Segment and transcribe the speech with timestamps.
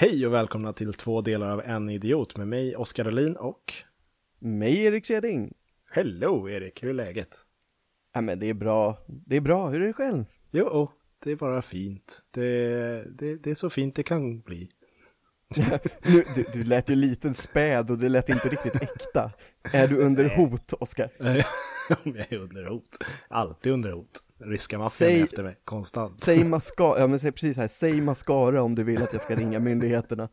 [0.00, 3.72] Hej och välkomna till två delar av En Idiot med mig, Oskar Dahlin och...
[4.38, 5.52] Mig, Erik Keding.
[5.90, 7.38] Hello Erik, hur är läget?
[8.14, 8.98] Ja men det är bra.
[9.06, 10.24] Det är bra, hur är det själv?
[10.50, 10.90] Jo,
[11.24, 12.22] det är bara fint.
[12.30, 12.50] Det,
[13.18, 14.68] det, det är så fint det kan bli.
[16.04, 19.32] nu, du, du lät ju liten späd och det lät inte riktigt äkta.
[19.72, 21.10] Är du under hot, Oskar?
[22.04, 22.98] Om jag är under hot.
[23.28, 24.22] Alltid under hot.
[24.40, 26.20] Ryska maffian efter mig, konstant.
[26.20, 29.34] Säg mascara, ja men säg precis här, säg mascara om du vill att jag ska
[29.34, 30.28] ringa myndigheterna.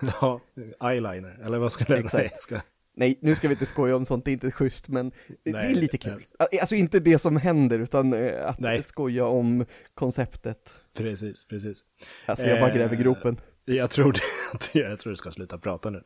[0.20, 0.40] ja,
[0.84, 2.30] eyeliner, eller vad skulle jag säga?
[2.40, 2.60] Ska...
[2.96, 5.58] Nej, nu ska vi inte skoja om sånt, det är inte schysst, men Nej, det
[5.58, 6.22] är lite kul.
[6.60, 8.82] Alltså inte det som händer, utan eh, att Nej.
[8.82, 10.74] skoja om konceptet.
[10.96, 11.84] Precis, precis.
[12.26, 13.40] Alltså jag bara gräver gropen.
[13.64, 16.02] Jag tror, det, jag tror du ska sluta prata nu.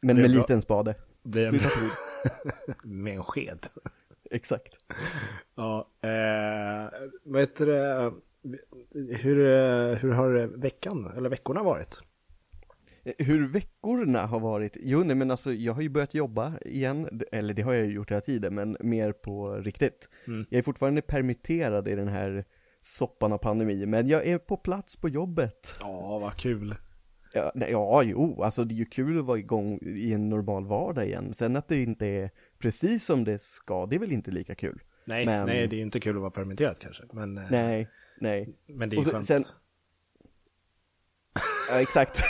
[0.00, 0.94] Men med liten spade.
[1.48, 1.68] Sluta
[2.84, 3.66] med en sked.
[4.34, 4.78] Exakt.
[5.54, 6.90] Ja, eh,
[7.24, 8.12] vad heter det,
[9.16, 12.00] hur, eh, hur har veckan, eller veckorna varit?
[13.18, 14.76] Hur veckorna har varit?
[14.80, 17.92] Jo, nej men alltså jag har ju börjat jobba igen, eller det har jag ju
[17.92, 20.08] gjort hela tiden, men mer på riktigt.
[20.26, 20.46] Mm.
[20.50, 22.44] Jag är fortfarande permitterad i den här
[22.82, 25.78] soppan av pandemi, men jag är på plats på jobbet.
[25.80, 26.74] Ja, vad kul.
[27.32, 30.66] Ja, nej, ja, jo, alltså det är ju kul att vara igång i en normal
[30.66, 31.34] vardag igen.
[31.34, 32.30] Sen att det inte är
[32.64, 34.82] precis som det ska, det är väl inte lika kul.
[35.06, 35.46] Nej, men...
[35.46, 37.02] nej det är inte kul att vara permitterad kanske.
[37.12, 37.88] Men, eh, nej,
[38.20, 38.58] nej.
[38.66, 39.24] Men det är ju skönt.
[39.24, 39.44] Sen...
[41.70, 42.22] Ja, exakt.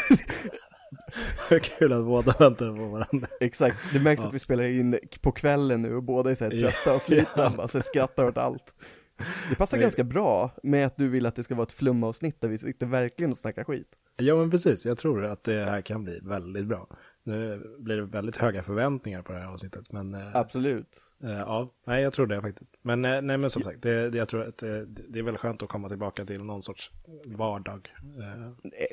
[1.62, 3.28] kul att båda väntar på varandra.
[3.40, 4.28] Exakt, det märks ja.
[4.28, 7.42] att vi spelar in på kvällen nu och båda är så här trötta och slitna,
[7.42, 7.52] ja.
[7.56, 8.74] bara så skrattar åt allt.
[9.50, 9.82] Det passar men...
[9.82, 12.86] ganska bra med att du vill att det ska vara ett flumavsnitt där vi sitter
[12.86, 13.88] verkligen och snackar skit.
[14.16, 16.88] Ja men precis, jag tror att det här kan bli väldigt bra.
[17.26, 19.92] Nu blir det väldigt höga förväntningar på det här avsnittet.
[19.92, 21.02] Men, eh, Absolut.
[21.22, 22.74] Eh, ja, nej jag tror det faktiskt.
[22.82, 25.36] Men, eh, nej, men som sagt, det, det, jag tror att det, det är väl
[25.36, 26.90] skönt att komma tillbaka till någon sorts
[27.26, 27.88] vardag.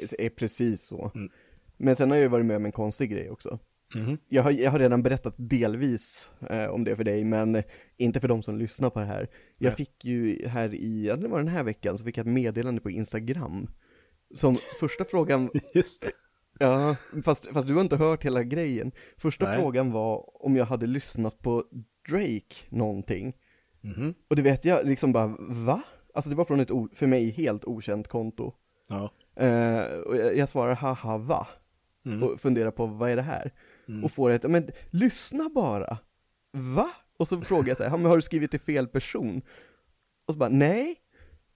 [0.10, 1.12] Det är precis så.
[1.16, 1.32] Mm.
[1.78, 3.60] Men sen har jag ju varit med om en konstig grej också.
[3.96, 4.18] Mm.
[4.30, 7.64] Jag, har, jag har redan berättat delvis eh, om det för dig, men
[7.98, 9.30] inte för de som lyssnar på det här.
[9.58, 9.76] Jag Nej.
[9.76, 12.82] fick ju här i, ja det var den här veckan, så fick jag ett meddelande
[12.82, 13.68] på Instagram.
[14.34, 15.50] Som första frågan...
[15.74, 16.12] Just det.
[16.62, 18.92] Ja, fast, fast du har inte hört hela grejen.
[19.18, 19.60] Första Nej.
[19.60, 21.64] frågan var om jag hade lyssnat på
[22.10, 23.34] Drake någonting.
[23.84, 24.14] Mm.
[24.30, 25.82] Och det vet jag liksom bara, va?
[26.14, 28.54] Alltså det var från ett för mig helt okänt konto.
[28.88, 29.12] Ja.
[29.42, 31.48] Uh, och jag, jag svarar haha va?
[32.06, 32.24] Mm.
[32.24, 33.54] Och funderar på vad är det här?
[33.88, 34.04] Mm.
[34.04, 35.98] Och får ett, men lyssna bara!
[36.52, 36.90] Va?
[37.18, 39.42] Och så frågar jag så här, har du skrivit till fel person?
[40.28, 40.96] Och så bara, nej.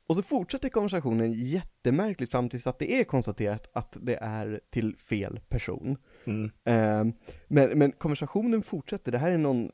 [0.08, 4.96] Och så fortsätter konversationen jättemärkligt fram tills att det är konstaterat att det är till
[4.96, 5.98] fel person.
[6.26, 6.44] Mm.
[6.44, 7.14] Uh,
[7.48, 9.70] men, men konversationen fortsätter, det här är någon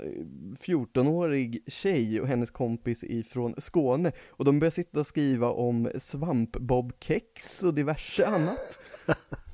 [0.60, 4.12] 14-årig eh, tjej och hennes kompis ifrån Skåne.
[4.30, 8.80] Och de börjar sitta och skriva om svampbobkex och diverse annat.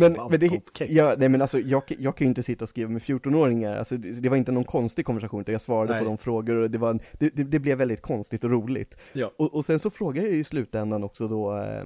[0.00, 2.90] men, men det, ja, nej men alltså jag, jag kan ju inte sitta och skriva
[2.90, 6.02] med 14-åringar, alltså det, det, var inte någon konstig konversation, utan jag svarade nej.
[6.02, 8.96] på de frågor och det var, det, det, det blev väldigt konstigt och roligt.
[9.12, 9.32] Ja.
[9.36, 11.80] Och, och sen så frågade jag ju i slutändan också då eh,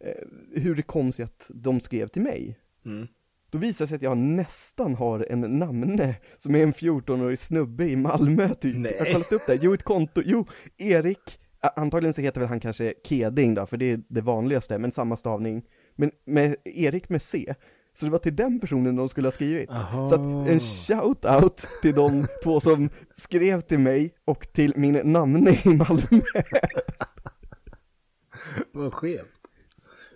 [0.00, 2.58] eh, hur det kom sig att de skrev till mig.
[2.84, 3.06] Mm.
[3.50, 7.88] Då visar det sig att jag nästan har en namne som är en 14-årig snubbe
[7.88, 8.76] i Malmö typ.
[8.76, 8.94] Nej.
[8.98, 11.38] Jag har kollat upp det, jo ett konto, jo, Erik,
[11.76, 15.16] antagligen så heter väl han kanske Keding då, för det är det vanligaste, men samma
[15.16, 15.62] stavning
[15.96, 17.54] men med Erik med C.
[17.94, 19.70] Så det var till den personen de skulle ha skrivit.
[19.70, 20.06] Aha.
[20.06, 25.50] Så att en shout-out till de två som skrev till mig och till min namne
[25.64, 26.02] i Malmö.
[28.72, 29.40] Vad skevt.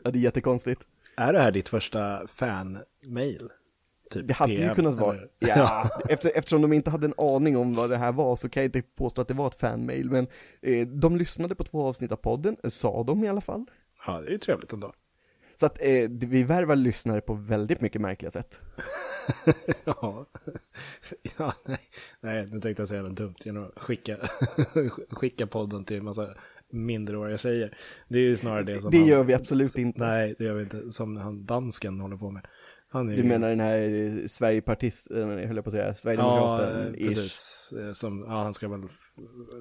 [0.04, 0.82] Ja, det är jättekonstigt.
[1.16, 3.48] Är det här ditt första fan-mail?
[4.10, 7.56] Typ det hade PM, ju kunnat vara, ja, efter, eftersom de inte hade en aning
[7.56, 10.10] om vad det här var så kan jag inte påstå att det var ett fan-mail,
[10.10, 10.26] men
[10.62, 13.66] eh, de lyssnade på två avsnitt av podden, sa de i alla fall.
[14.06, 14.92] Ja, det är ju trevligt ändå.
[15.60, 18.60] Så att eh, vi värvar lyssnare på väldigt mycket märkliga sätt.
[19.84, 20.26] ja.
[21.38, 21.80] ja, nej.
[22.20, 24.16] nej, nu tänkte jag säga något dumt genom att skicka,
[25.10, 26.28] skicka podden till en massa
[26.72, 27.76] mindreåriga tjejer.
[28.08, 30.00] Det är ju snarare det som Det han, gör vi absolut inte.
[30.00, 30.92] Nej, det gör vi inte.
[30.92, 32.46] Som han dansken håller på med.
[32.88, 36.94] Han är du menar den här eh, Sverigepartisten, höll jag på att säga, Sverigedemokraten?
[36.98, 37.72] Ja, precis.
[37.78, 38.82] Eh, som, ja, han ska väl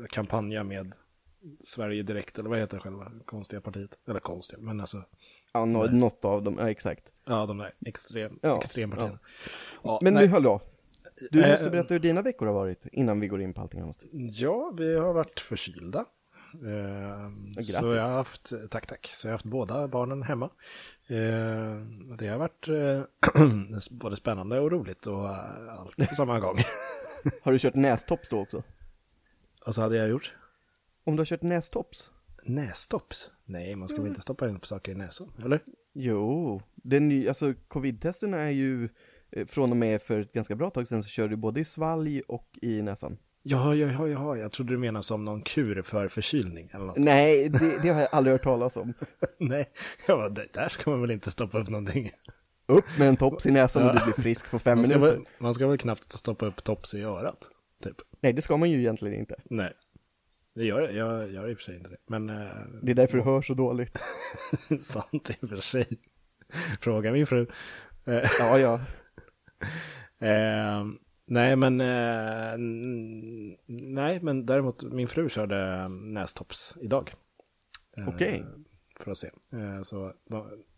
[0.09, 0.93] kampanja med
[1.63, 3.91] Sverige Direkt, eller vad heter själva konstiga partiet?
[4.07, 5.03] Eller konstiga, men alltså.
[5.53, 7.13] Ja, no, något av dem, ja exakt.
[7.25, 9.19] Ja, de där extrem, ja, extrempartierna.
[9.83, 9.99] Ja.
[10.01, 10.27] Men nej.
[10.27, 10.61] nu hallå,
[11.31, 13.79] du måste äh, berätta hur dina veckor har varit innan vi går in på allting
[13.79, 13.97] annat.
[14.11, 16.05] Ja, vi har varit förkylda.
[16.53, 20.49] Eh, så jag har haft, tack tack, så jag har haft båda barnen hemma.
[21.07, 21.75] Eh,
[22.17, 26.57] det har varit eh, både spännande och roligt och eh, allt på samma gång.
[27.43, 28.63] har du kört nästops då också?
[29.65, 30.35] Och så hade jag gjort?
[31.03, 32.09] Om du har kört nästops?
[32.43, 33.31] Nästops?
[33.45, 35.59] Nej, man ska väl inte stoppa in saker i näsan, eller?
[35.93, 38.89] Jo, den, alltså covid-testerna är ju
[39.31, 41.65] eh, från och med för ett ganska bra tag sedan så kör du både i
[41.65, 43.17] svalg och i näsan.
[43.43, 46.97] Ja, ja, ja, ja, jag trodde du menade som någon kur för förkylning eller något.
[46.97, 48.93] Nej, det, det har jag aldrig hört talas om.
[49.37, 49.69] Nej,
[50.07, 52.09] jag bara, där ska man väl inte stoppa upp någonting.
[52.65, 55.15] Upp med en tops i näsan och du blir frisk på fem man minuter.
[55.15, 57.49] Väl, man ska väl knappt stoppa upp tops i örat,
[57.83, 57.95] typ.
[58.21, 59.35] Nej, det ska man ju egentligen inte.
[59.49, 59.73] Nej.
[60.55, 61.97] Det gör jag, jag gör i och för sig inte det.
[62.07, 62.47] Men, uh,
[62.81, 63.97] det är därför du hör så dåligt.
[64.79, 65.87] sant i och för sig.
[66.81, 67.47] Fråga min fru.
[68.39, 68.73] ja, ja.
[70.23, 70.91] Uh,
[71.25, 72.53] nej, men uh,
[73.67, 77.13] nej, men däremot min fru körde nästops idag.
[78.07, 78.13] Okej.
[78.13, 78.43] Okay.
[78.99, 79.29] För att se.
[79.83, 80.13] så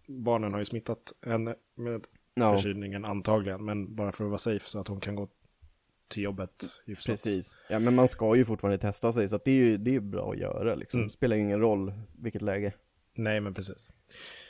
[0.07, 2.55] barnen har ju smittat henne med no.
[2.55, 5.27] förkylningen antagligen, men bara för att vara safe så att hon kan gå
[6.11, 7.05] till jobbet hyfsat.
[7.05, 7.57] Precis.
[7.69, 10.31] Ja, men man ska ju fortfarande testa sig, så det är ju det är bra
[10.31, 10.99] att göra liksom.
[10.99, 11.09] Mm.
[11.09, 12.73] Spelar ingen roll vilket läge.
[13.15, 13.91] Nej, men precis.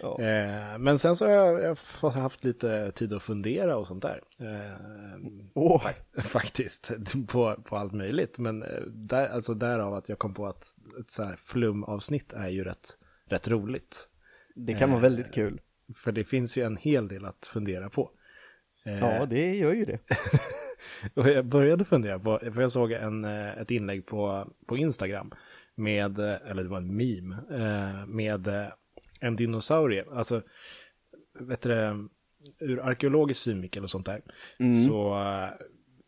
[0.02, 0.20] Ja.
[0.22, 4.22] Eh, men sen så har jag, jag haft lite tid att fundera och sånt där.
[4.40, 5.18] Eh,
[5.54, 5.88] oh.
[6.22, 6.92] Faktiskt,
[7.28, 8.40] på, på allt möjligt.
[8.40, 12.50] Men eh, där, alltså därav att jag kom på att ett så här flumavsnitt är
[12.50, 14.08] ju rätt, rätt roligt.
[14.56, 15.62] Det kan vara eh, väldigt kul.
[15.96, 18.12] För det finns ju en hel del att fundera på.
[18.86, 20.00] Eh, ja, det gör ju det.
[21.14, 25.32] och jag började fundera på, för jag såg en, eh, ett inlägg på, på Instagram
[25.76, 27.36] med, eller det var en meme,
[28.08, 28.48] med
[29.20, 30.06] en dinosaurie.
[30.12, 30.42] Alltså,
[31.40, 32.10] vet du
[32.60, 34.22] ur arkeologisk synvinkel och sånt där,
[34.60, 34.74] mm.
[34.74, 35.24] så,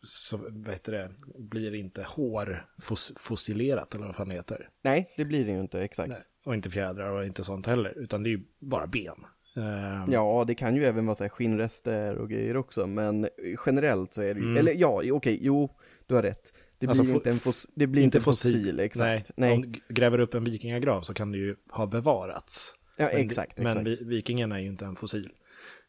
[0.02, 4.68] så vet du blir inte hår fos, fossilerat eller vad fan det heter.
[4.82, 6.08] Nej, det blir det ju inte, exakt.
[6.08, 6.22] Nej.
[6.44, 9.24] Och inte fjädrar och inte sånt heller, utan det är ju bara ben.
[9.56, 10.12] Um...
[10.12, 13.28] Ja, det kan ju även vara så här skinnrester och grejer också, men
[13.66, 14.56] generellt så är det ju, mm.
[14.56, 15.70] eller ja, okej, okay, jo,
[16.06, 16.52] du har rätt.
[16.78, 19.30] Det alltså, blir, inte en, fos, det blir inte, inte fossil, fossil, exakt.
[19.36, 19.56] Nej, Nej.
[19.56, 22.74] Om du gräver upp en vikingagrav så kan det ju ha bevarats.
[22.96, 23.58] Ja, men, exakt.
[23.58, 24.02] Men exakt.
[24.02, 25.30] vikingen är ju inte en fossil.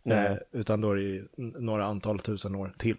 [0.05, 2.97] Eh, utan då är det ju några antal tusen år till.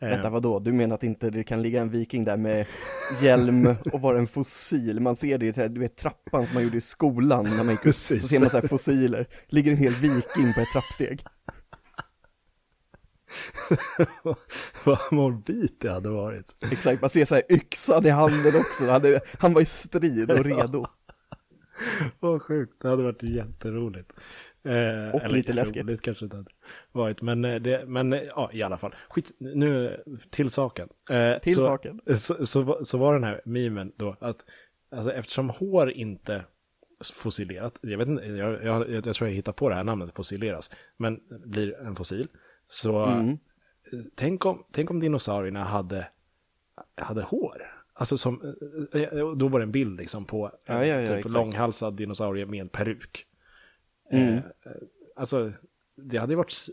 [0.00, 0.32] Vänta, eh.
[0.32, 0.58] vadå?
[0.58, 2.66] Du menar att inte det kan ligga en viking där med
[3.22, 5.00] hjälm och vara en fossil?
[5.00, 7.94] Man ser det, du vet trappan som man gjorde i skolan när man gick upp,
[7.94, 9.26] så ser man så här fossiler.
[9.48, 11.24] Ligger en hel viking på ett trappsteg.
[14.84, 16.56] Vad morbid det hade varit.
[16.72, 18.90] Exakt, man ser så här yxan i handen också.
[18.90, 20.86] Han, han var i strid och redo.
[22.20, 24.12] Vad sjukt, det hade varit jätteroligt.
[24.64, 25.84] Eh, och lite läskigt.
[25.84, 26.50] Roligt kanske det hade
[26.92, 28.94] varit, men, eh, det, men eh, ja, i alla fall.
[29.08, 30.88] Skit, nu till saken.
[31.10, 32.00] Eh, till så, saken.
[32.06, 34.44] Så, så, så, var den här memen då att
[34.90, 36.44] alltså, eftersom hår inte
[37.14, 40.70] fossilerat, jag vet inte, jag, jag, jag, tror jag hittar på det här namnet, fossileras,
[40.96, 42.28] men blir en fossil.
[42.68, 43.38] Så mm.
[44.14, 46.08] tänk, om, tänk om dinosaurierna hade,
[46.96, 47.62] hade hår.
[47.92, 48.56] Alltså som,
[49.36, 52.68] då var det en bild liksom på ja, ja, ja, typ långhalsad dinosaurie med en
[52.68, 53.26] peruk.
[54.10, 54.34] Mm.
[54.34, 54.42] Eh,
[55.16, 55.52] alltså,
[55.96, 56.68] det hade ju varit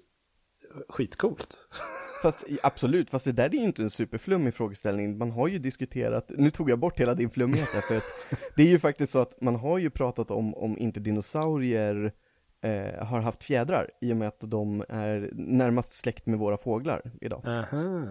[0.89, 1.57] skitcoolt.
[2.23, 5.17] Fast absolut, fast det där är ju inte en superflummig frågeställning.
[5.17, 8.03] Man har ju diskuterat, nu tog jag bort hela din flummighet för att
[8.55, 12.13] det är ju faktiskt så att man har ju pratat om, om inte dinosaurier
[12.61, 17.11] eh, har haft fjädrar i och med att de är närmast släkt med våra fåglar
[17.21, 17.41] idag.
[17.45, 18.07] Aha.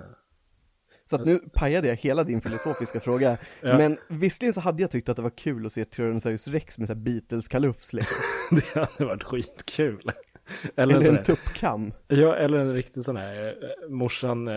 [1.11, 3.37] Så att nu pajade jag hela din filosofiska fråga.
[3.61, 3.79] Ja.
[3.79, 6.89] Men visserligen så hade jag tyckt att det var kul att se Tyrannosaurus rex med
[6.89, 8.17] så Beatles-kalufs liksom.
[8.75, 10.11] Det hade varit skitkul.
[10.77, 11.93] Eller, eller en, en tuppkam.
[12.09, 14.55] Ja, eller en riktig sån här, eh, morsan, eh,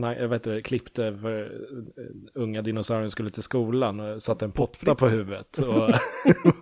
[0.00, 4.94] jag vet inte, klippte för eh, unga dinosaurier skulle till skolan och satte en potta
[4.94, 5.90] på huvudet och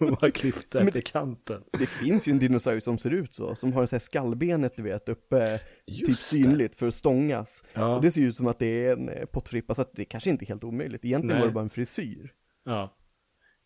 [0.21, 1.63] bara klippte efter kanten.
[1.79, 4.77] Det finns ju en dinosaurie som ser ut så, som har en sån här skallbenet,
[4.77, 7.65] du vet, uppe typ synligt för att stångas.
[7.73, 7.97] Ja.
[7.97, 10.05] Och det ser ju ut som att det är en eh, pottfrippa, så att det
[10.05, 11.05] kanske inte är helt omöjligt.
[11.05, 11.41] Egentligen Nej.
[11.41, 12.33] var det bara en frisyr.
[12.65, 12.97] Ja.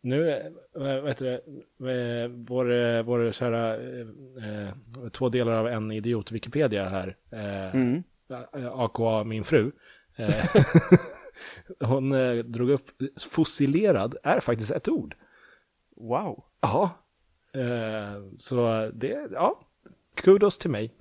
[0.00, 1.40] Nu, äh, vet du,
[2.28, 4.68] vår, vår kära äh,
[5.12, 8.02] två delar av en idiot Wikipedia här, äh, mm.
[8.72, 9.72] aka min fru,
[11.80, 12.10] hon
[12.52, 12.84] drog upp,
[13.30, 15.14] fossilerad är faktiskt ett ord.
[15.96, 16.44] Wow.
[16.60, 16.90] Ja.
[18.38, 19.60] så det, ja,
[20.14, 20.94] kudos till mig.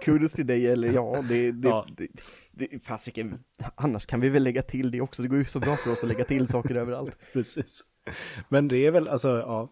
[0.00, 1.86] kudos till dig, eller ja, det, det, ja.
[2.52, 3.38] det, fasiken,
[3.74, 6.02] annars kan vi väl lägga till det också, det går ju så bra för oss
[6.02, 7.16] att lägga till saker överallt.
[7.32, 7.84] Precis.
[8.48, 9.68] Men det är väl, alltså, ja,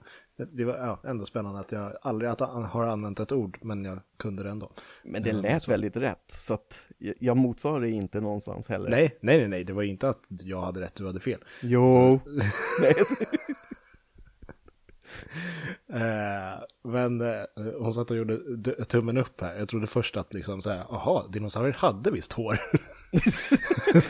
[0.52, 3.98] det var ja, ändå spännande att jag aldrig att, har använt ett ord, men jag
[4.16, 4.72] kunde det ändå.
[5.04, 5.70] Men det lät så.
[5.70, 8.90] väldigt rätt, så att jag motsvarar det inte någonstans heller.
[8.90, 11.44] Nej, nej, nej, nej, det var inte att jag hade rätt, du hade fel.
[11.62, 12.20] Jo.
[15.92, 17.44] Eh, men eh,
[17.78, 18.38] hon satt och gjorde
[18.84, 19.56] tummen upp här.
[19.58, 22.58] Jag trodde först att liksom så här, aha, dinosaurier hade visst hår.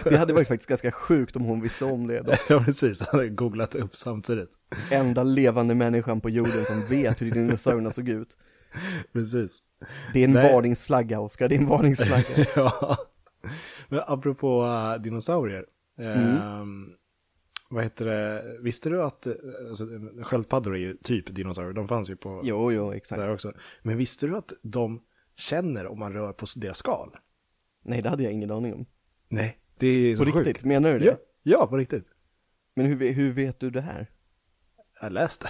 [0.05, 2.33] det hade varit faktiskt ganska sjukt om hon visste om det då.
[2.49, 3.00] ja, precis.
[3.00, 4.50] Han hade googlat upp samtidigt.
[4.90, 8.37] Enda levande människan på jorden som vet hur dinosaurierna såg ut.
[9.12, 9.62] Precis.
[10.12, 10.52] Det är en Nej.
[10.52, 12.47] varningsflagga, Oskar, det är en varningsflagga.
[12.57, 12.97] ja.
[13.88, 15.64] Men apropå uh, dinosaurier.
[15.99, 16.37] Mm.
[16.37, 16.64] Eh,
[17.71, 19.26] vad heter det, visste du att,
[19.69, 19.85] alltså,
[20.23, 22.40] sköldpaddor är ju typ dinosaurier, de fanns ju på...
[22.45, 23.21] Jo, jo, exakt.
[23.21, 23.52] Där också.
[23.83, 25.00] Men visste du att de
[25.37, 27.11] känner om man rör på deras skal?
[27.88, 28.87] Nej, det hade jag ingen aning om.
[29.28, 30.47] Nej, det är så På sjukt.
[30.47, 31.04] riktigt, menar du det?
[31.04, 32.04] Ja, ja, på riktigt.
[32.76, 34.11] Men hur, hur vet du det här?
[35.00, 35.47] Jag läste.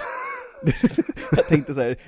[1.37, 1.99] jag tänkte så här,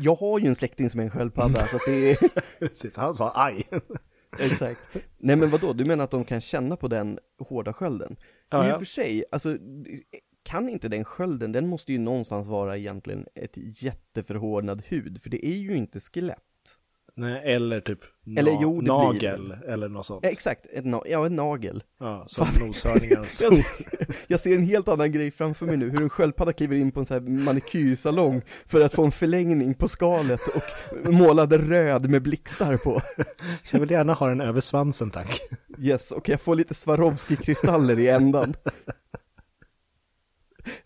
[0.00, 2.16] jag har ju en släkting som är en sköldpadda, så att det är...
[2.58, 3.68] Precis, han sa aj.
[4.40, 4.80] Exakt.
[5.18, 8.16] Nej men vadå, du menar att de kan känna på den hårda skölden?
[8.50, 9.58] Ja, I och för sig, alltså,
[10.42, 15.46] kan inte den skölden, den måste ju någonstans vara egentligen ett jätteförhårdnad hud, för det
[15.46, 16.42] är ju inte skelett.
[17.16, 20.24] Nej, eller typ na eller, jo, nagel eller något sånt.
[20.24, 21.82] Exakt, ett na ja en nagel.
[22.00, 23.26] Ja, som noshörningar.
[23.42, 23.64] jag,
[24.26, 27.00] jag ser en helt annan grej framför mig nu, hur en sköldpadda kliver in på
[27.00, 32.22] en sån här manikyrsalong för att få en förlängning på skalet och målade röd med
[32.22, 33.02] blixtar på.
[33.70, 35.40] jag vill gärna ha den över svansen tack.
[35.78, 38.54] Yes, och jag får lite Swarovski-kristaller i ändan.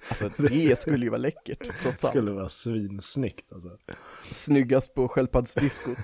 [0.08, 2.00] Alltså det skulle ju vara läckert, trots allt.
[2.00, 3.70] Det skulle vara svinsnyggt alltså.
[4.22, 5.98] Snyggast på sköldpaddsdiskot.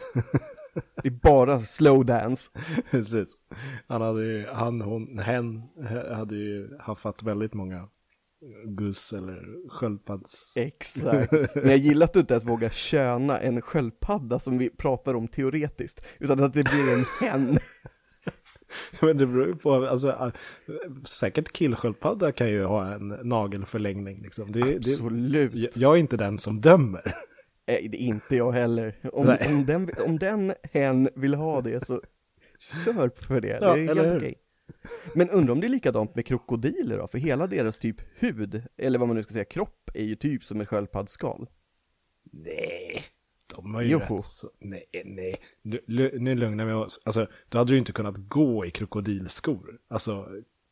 [1.03, 2.51] Det är bara slow dance.
[2.91, 3.37] Precis.
[3.87, 5.63] Han hade ju, han, hon, hen
[6.15, 7.89] hade ju haffat väldigt många
[8.65, 10.57] guss eller sköldpadds...
[10.57, 11.33] Exakt.
[11.55, 15.29] Men jag gillar att du inte ens vågar köna en sköldpadda som vi pratar om
[15.29, 17.59] teoretiskt, utan att det blir en hen.
[19.01, 20.33] Men det beror ju på, alltså,
[21.05, 24.53] säkert killsköldpadda kan ju ha en nagelförlängning liksom.
[24.53, 25.53] Det, Absolut.
[25.53, 27.15] Det, jag är inte den som dömer.
[27.67, 28.97] Nej, det är inte jag heller.
[29.13, 32.03] Om, om, den, om den hen vill ha det så
[32.85, 34.35] kör för det, ja, det är helt okej.
[35.15, 37.07] Men undrar om det är likadant med krokodiler då?
[37.07, 40.45] För hela deras typ hud, eller vad man nu ska säga, kropp, är ju typ
[40.45, 41.49] som ett sköldpaddsskal.
[42.33, 43.03] Nej,
[43.63, 44.15] de har ju Joho.
[44.15, 44.51] rätt så...
[44.59, 45.37] Nej, nej.
[45.63, 47.01] Nu, nu lugnar vi oss.
[47.05, 49.79] Alltså, då hade du inte kunnat gå i krokodilskor.
[49.89, 50.29] Alltså...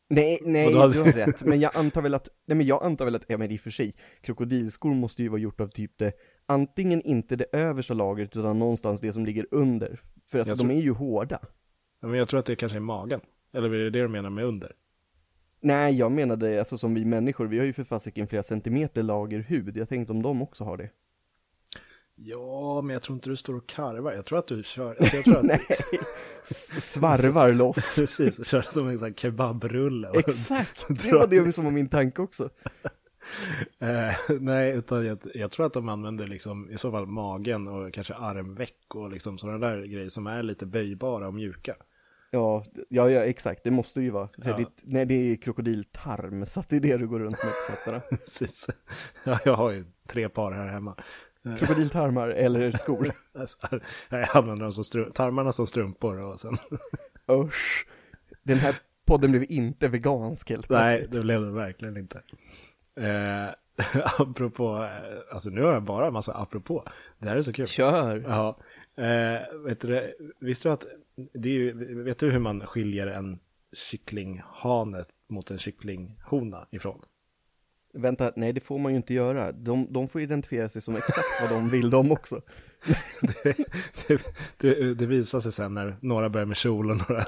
[0.09, 0.93] Nej, nej, hade...
[0.93, 1.43] du har rätt.
[1.43, 3.61] Men jag antar väl att, nej men jag antar väl att, ja men i och
[3.61, 6.13] för sig, krokodilskor måste ju vara gjort av typ det,
[6.45, 10.01] antingen inte det översta lagret, utan någonstans det som ligger under.
[10.27, 10.67] För alltså, tror...
[10.67, 11.39] de är ju hårda.
[12.01, 13.21] Ja, men jag tror att det kanske är magen.
[13.53, 14.71] Eller är det det du menar med under?
[15.61, 19.39] Nej, jag menade, alltså som vi människor, vi har ju för fasiken flera centimeter lager
[19.39, 19.77] hud.
[19.77, 20.89] Jag tänkte om de också har det.
[22.21, 24.13] Ja, men jag tror inte du står och karvar.
[24.13, 24.95] Jag tror att du kör...
[24.99, 25.65] Alltså jag tror att Nej,
[26.81, 27.95] svarvar loss.
[27.97, 30.11] Precis, kör som en sån kebabrulle.
[30.13, 32.49] Exakt, det var det som var min tanke också.
[33.79, 37.93] eh, nej, utan jag, jag, tror att de använder liksom i så fall magen och
[37.93, 41.75] kanske armveck och liksom sådana där grejer som är lite böjbara och mjuka.
[42.31, 44.29] Ja, ja, ja exakt, det måste ju vara.
[44.37, 44.57] Ja.
[44.57, 47.71] Det, nej, det är krokodiltarm, så att det är det du går runt med på
[47.71, 47.99] fötterna.
[48.09, 48.67] Precis.
[49.23, 50.95] Ja, jag har ju tre par här hemma.
[51.43, 53.11] Krokodiltarmar eller skor?
[53.39, 53.57] Alltså,
[54.09, 56.57] jag använder dem som tarmarna som strumpor och sen...
[57.31, 57.87] Usch.
[58.43, 62.21] Den här podden blev inte vegansk helt Nej, det blev det verkligen inte.
[62.95, 63.49] Eh,
[64.19, 66.85] apropå, eh, alltså nu har jag bara en massa apropå.
[67.17, 67.67] Det här är så kul.
[67.67, 68.25] Kör!
[68.27, 68.59] Ja.
[69.03, 70.87] Eh, vet du, visste du att,
[71.33, 73.39] det är ju, vet du hur man skiljer en
[73.73, 77.01] kycklinghane mot en kycklinghona ifrån?
[77.93, 79.51] Vänta, nej det får man ju inte göra.
[79.51, 82.41] De, de får identifiera sig som exakt vad de vill de också.
[83.21, 83.57] det,
[84.07, 84.21] det,
[84.57, 87.25] det, det, visar sig sen när några börjar med kjol och några...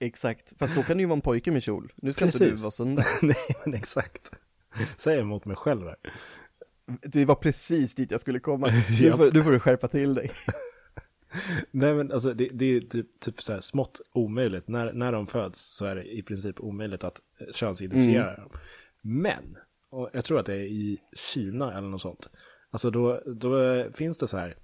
[0.00, 1.92] exakt, fast då kan det ju vara en pojke med kjol.
[1.96, 2.40] Nu ska Precis.
[2.40, 3.04] inte du vara sån där.
[3.22, 4.30] nej, men exakt.
[4.96, 5.96] Säger emot mig själv här.
[7.02, 8.66] Det var precis dit jag skulle komma.
[9.00, 10.30] Nu får, nu får du skärpa till dig.
[11.70, 14.68] Nej men alltså det, det är typ, typ så här smått omöjligt.
[14.68, 17.20] När, när de föds så är det i princip omöjligt att
[17.52, 18.40] könsidentifiera mm.
[18.40, 18.50] dem.
[19.02, 19.56] Men
[19.96, 22.30] och jag tror att det är i Kina eller något sånt.
[22.70, 24.56] Alltså då, då finns det så här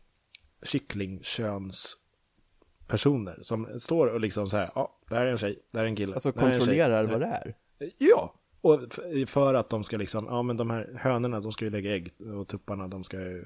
[0.62, 5.84] kycklingkönspersoner som står och liksom så här, ja, det här är en tjej, det här
[5.84, 6.14] är en kille.
[6.14, 7.54] Alltså kontrollerar vad det är?
[7.98, 8.80] Ja, och
[9.26, 12.12] för att de ska liksom, ja men de här hönorna de ska ju lägga ägg
[12.38, 13.44] och tupparna de ska ju,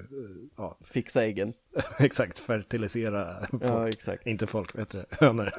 [0.57, 0.77] ja.
[0.83, 1.53] Fixa äggen.
[1.99, 3.63] exakt, fertilisera folk.
[3.63, 4.27] Ja, exakt.
[4.27, 5.53] Inte folk, vet du, hönor.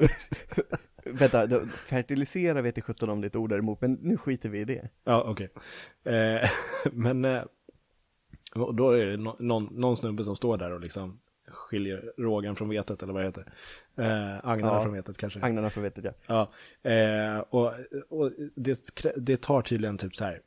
[1.11, 4.59] Vänta, fertilisera vet jag sjutton om det är ett ord däremot, men nu skiter vi
[4.59, 4.89] i det.
[5.03, 5.49] Ja, okej.
[6.03, 6.15] Okay.
[6.15, 6.49] Eh,
[6.91, 7.43] men eh,
[8.73, 12.69] då är det no någon, någon snubbe som står där och liksom skiljer rågen från
[12.69, 13.53] vetet eller vad det heter.
[13.95, 15.41] Eh, agnarna ja, från vetet kanske.
[15.41, 16.11] Agnarna från vetet, ja.
[16.27, 16.51] Ja,
[16.91, 17.73] eh, och,
[18.09, 18.79] och det,
[19.15, 20.41] det tar tydligen typ så här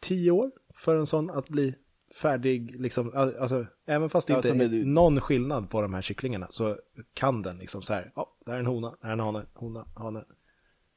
[0.00, 1.74] tio år för en sån att bli
[2.18, 4.84] färdig, liksom, alltså, även fast det inte är du...
[4.84, 6.76] någon skillnad på de här kycklingarna så
[7.14, 9.20] kan den liksom så här, ja, det här är en hona, det här är en
[9.20, 10.24] hane, hona, hane.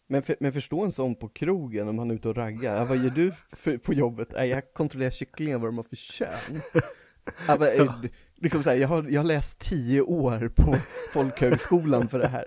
[0.08, 2.86] Men, för, men förstå en sån på krogen om han är ute och raggar, ja,
[2.86, 4.34] vad gör du för, på jobbet?
[4.34, 6.62] Äh, jag kontrollerar kycklingar vad de har för kön.
[7.48, 8.02] ja, men, ja.
[8.36, 10.76] Liksom så här, jag har, jag har läst tio år på
[11.14, 12.46] folkhögskolan för det här.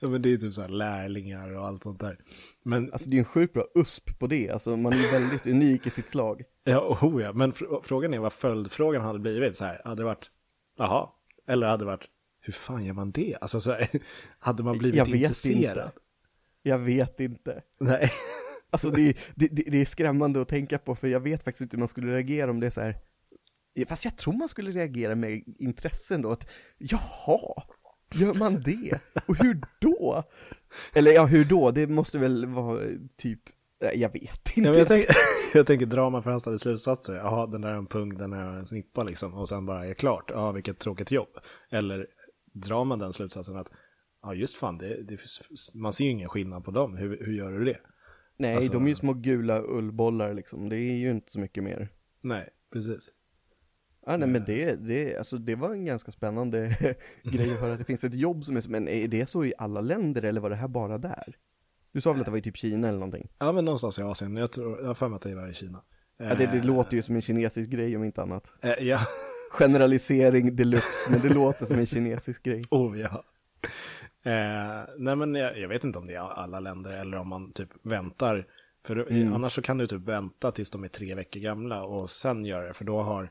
[0.00, 2.18] Ja men det är ju typ så här lärlingar och allt sånt där.
[2.62, 2.92] Men...
[2.92, 5.90] Alltså det är en sjukt bra USP på det, alltså man är väldigt unik i
[5.90, 6.42] sitt slag.
[6.64, 10.06] Ja, oh ja, men fr frågan är vad följdfrågan hade blivit så här, hade det
[10.06, 10.30] varit,
[10.78, 11.08] jaha,
[11.48, 12.08] eller hade det varit,
[12.40, 13.36] hur fan gör man det?
[13.40, 13.88] Alltså så här,
[14.38, 15.86] hade man blivit jag vet intresserad?
[15.86, 15.92] Inte.
[16.62, 17.62] Jag vet inte.
[17.80, 18.10] Nej.
[18.70, 21.78] Alltså det, det, det, är skrämmande att tänka på, för jag vet faktiskt inte hur
[21.78, 22.98] man skulle reagera om det är så här,
[23.86, 27.62] fast jag tror man skulle reagera med intresse då, att jaha,
[28.14, 29.00] Gör man det?
[29.26, 30.22] Och hur då?
[30.94, 31.70] Eller ja, hur då?
[31.70, 32.80] Det måste väl vara
[33.16, 33.40] typ,
[33.94, 34.70] jag vet inte.
[34.70, 35.14] Ja, jag, tänker,
[35.54, 37.14] jag tänker dra man förhastade slutsatser.
[37.14, 39.34] Jaha, den där är en punkt, den är en snippa liksom.
[39.34, 40.30] Och sen bara är klart.
[40.30, 41.38] Ja, vilket tråkigt jobb.
[41.70, 42.06] Eller
[42.52, 43.72] drar man den slutsatsen att,
[44.22, 45.18] ja just fan, det, det,
[45.74, 46.96] man ser ju ingen skillnad på dem.
[46.96, 47.78] Hur, hur gör du det?
[48.36, 50.68] Nej, alltså, de är ju små gula ullbollar liksom.
[50.68, 51.88] Det är ju inte så mycket mer.
[52.20, 53.10] Nej, precis.
[54.06, 56.76] Ja, nej, men det, det, alltså, det var en ganska spännande
[57.22, 59.54] grej att höra att det finns ett jobb som är men är det så i
[59.58, 61.36] alla länder eller var det här bara där?
[61.92, 63.28] Du sa väl att det var i typ Kina eller någonting?
[63.38, 64.36] Ja, men någonstans i Asien.
[64.36, 65.82] Jag, tror, jag har för mig att det var i Kina.
[66.18, 68.52] Ja, det, det uh, låter ju som en kinesisk grej om inte annat.
[68.64, 69.00] Uh, ja.
[69.52, 72.64] Generalisering deluxe, men det låter som en kinesisk grej.
[72.70, 73.24] Oh ja.
[74.26, 77.52] Uh, nej men jag, jag, vet inte om det är alla länder eller om man
[77.52, 78.46] typ väntar.
[78.86, 79.32] För mm.
[79.32, 82.68] annars så kan du typ vänta tills de är tre veckor gamla och sen göra
[82.68, 82.74] det.
[82.74, 83.30] För då har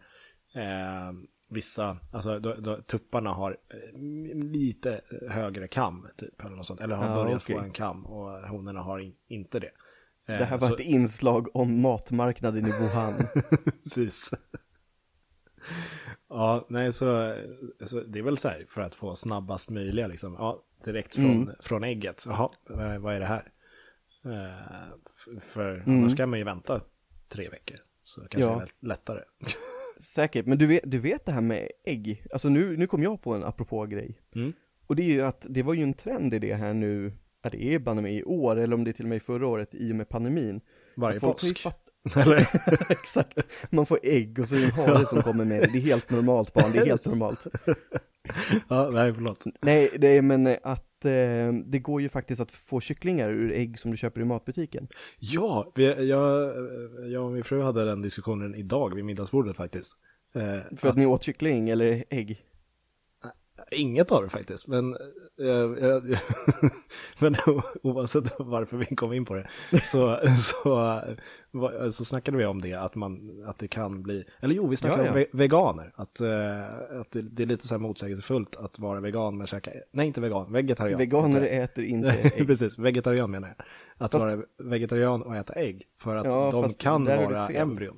[0.54, 1.12] eh,
[1.52, 4.00] vissa, alltså då, då, tupparna har eh,
[4.34, 7.56] lite högre kam typ, eller något sånt, eller har ja, börjat okay.
[7.56, 9.72] få en kam och honorna har in, inte det.
[10.28, 10.74] Eh, det här var så...
[10.74, 13.14] ett inslag om matmarknaden i Wuhan.
[13.84, 14.32] Precis.
[16.30, 17.36] ja, nej så,
[17.84, 21.42] så det är väl så här för att få snabbast möjliga liksom, ja, direkt från,
[21.42, 21.56] mm.
[21.60, 22.50] från ägget, jaha,
[23.00, 23.52] vad är det här?
[24.26, 26.00] Eh, för mm.
[26.00, 26.82] annars kan man ju vänta
[27.30, 28.56] tre veckor, så kanske ja.
[28.56, 29.24] det är lättare.
[30.02, 33.22] Säkert, men du vet, du vet det här med ägg, alltså nu, nu kom jag
[33.22, 34.22] på en apropå grej.
[34.36, 34.54] Mm.
[34.88, 37.52] Och det är ju att det var ju en trend i det här nu, att
[37.52, 39.92] det är banne i år, eller om det är till och med förra året i
[39.92, 40.62] och med pandemin.
[40.96, 41.66] Varje påsk.
[42.16, 42.48] Eller?
[42.92, 43.38] Exakt,
[43.70, 45.82] man får ägg och så är det en hare som kommer med det, det är
[45.82, 47.48] helt normalt barn, det är helt normalt.
[48.70, 49.46] ja, nej förlåt.
[49.62, 53.80] Nej, det är men att eh, det går ju faktiskt att få kycklingar ur ägg
[53.80, 54.88] som du köper i matbutiken.
[55.20, 56.54] Ja, vi, jag,
[57.08, 59.98] jag och min fru hade den diskussionen idag vid middagsbordet faktiskt.
[60.36, 62.42] Eh, För att, att ni åt kyckling eller ägg?
[63.72, 64.96] Inget av det faktiskt, men,
[65.42, 66.20] äh, äh,
[67.20, 67.36] men
[67.84, 69.48] oavsett varför vi kom in på det
[69.84, 71.02] så, så,
[71.92, 75.04] så snackade vi om det, att, man, att det kan bli, eller jo, vi snackade
[75.04, 75.26] ja, ja.
[75.32, 79.38] om veganer, att, äh, att det, det, är lite så här motsägelsefullt att vara vegan
[79.38, 80.98] men käka, nej inte vegan, vegetarian.
[80.98, 82.48] Veganer äter inte ägg.
[82.48, 83.66] Precis, vegetarian menar jag.
[83.98, 84.26] Att fast...
[84.26, 87.98] vara vegetarian och äta ägg, för att ja, de kan vara embryon.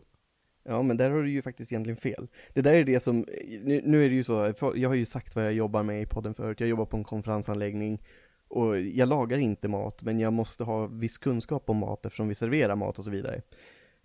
[0.63, 2.27] Ja, men där har du ju faktiskt egentligen fel.
[2.53, 3.25] Det där är det som,
[3.63, 6.05] nu, nu är det ju så, jag har ju sagt vad jag jobbar med i
[6.05, 8.01] podden förut, jag jobbar på en konferensanläggning
[8.47, 12.35] och jag lagar inte mat, men jag måste ha viss kunskap om mat eftersom vi
[12.35, 13.41] serverar mat och så vidare.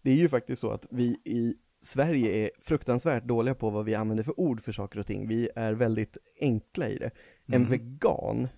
[0.02, 3.94] Det är ju faktiskt så att vi i Sverige är fruktansvärt dåliga på vad vi
[3.94, 5.28] använder för ord för saker och ting.
[5.28, 7.10] Vi är väldigt enkla i det.
[7.46, 7.70] En mm.
[7.70, 8.48] vegan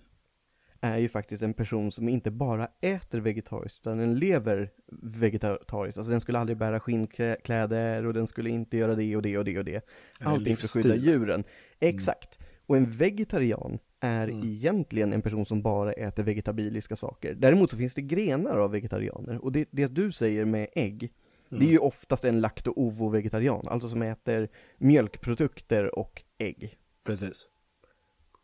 [0.81, 4.69] är ju faktiskt en person som inte bara äter vegetariskt, utan den lever
[5.01, 5.97] vegetariskt.
[5.97, 9.45] Alltså den skulle aldrig bära skinnkläder och den skulle inte göra det och det och
[9.45, 9.85] det och det.
[10.19, 11.33] Allting för att skydda djuren.
[11.33, 11.45] Mm.
[11.79, 12.39] Exakt.
[12.65, 14.43] Och en vegetarian är mm.
[14.43, 17.33] egentligen en person som bara äter vegetabiliska saker.
[17.33, 19.43] Däremot så finns det grenar av vegetarianer.
[19.43, 21.59] Och det, det du säger med ägg, mm.
[21.59, 21.87] det är ju mm.
[21.87, 26.77] oftast en lakto-ovo-vegetarian, alltså som äter mjölkprodukter och ägg.
[27.03, 27.47] Precis.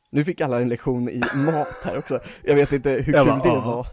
[0.09, 2.19] Nu fick alla en lektion i mat här också.
[2.43, 3.87] Jag vet inte hur kul bara, det var.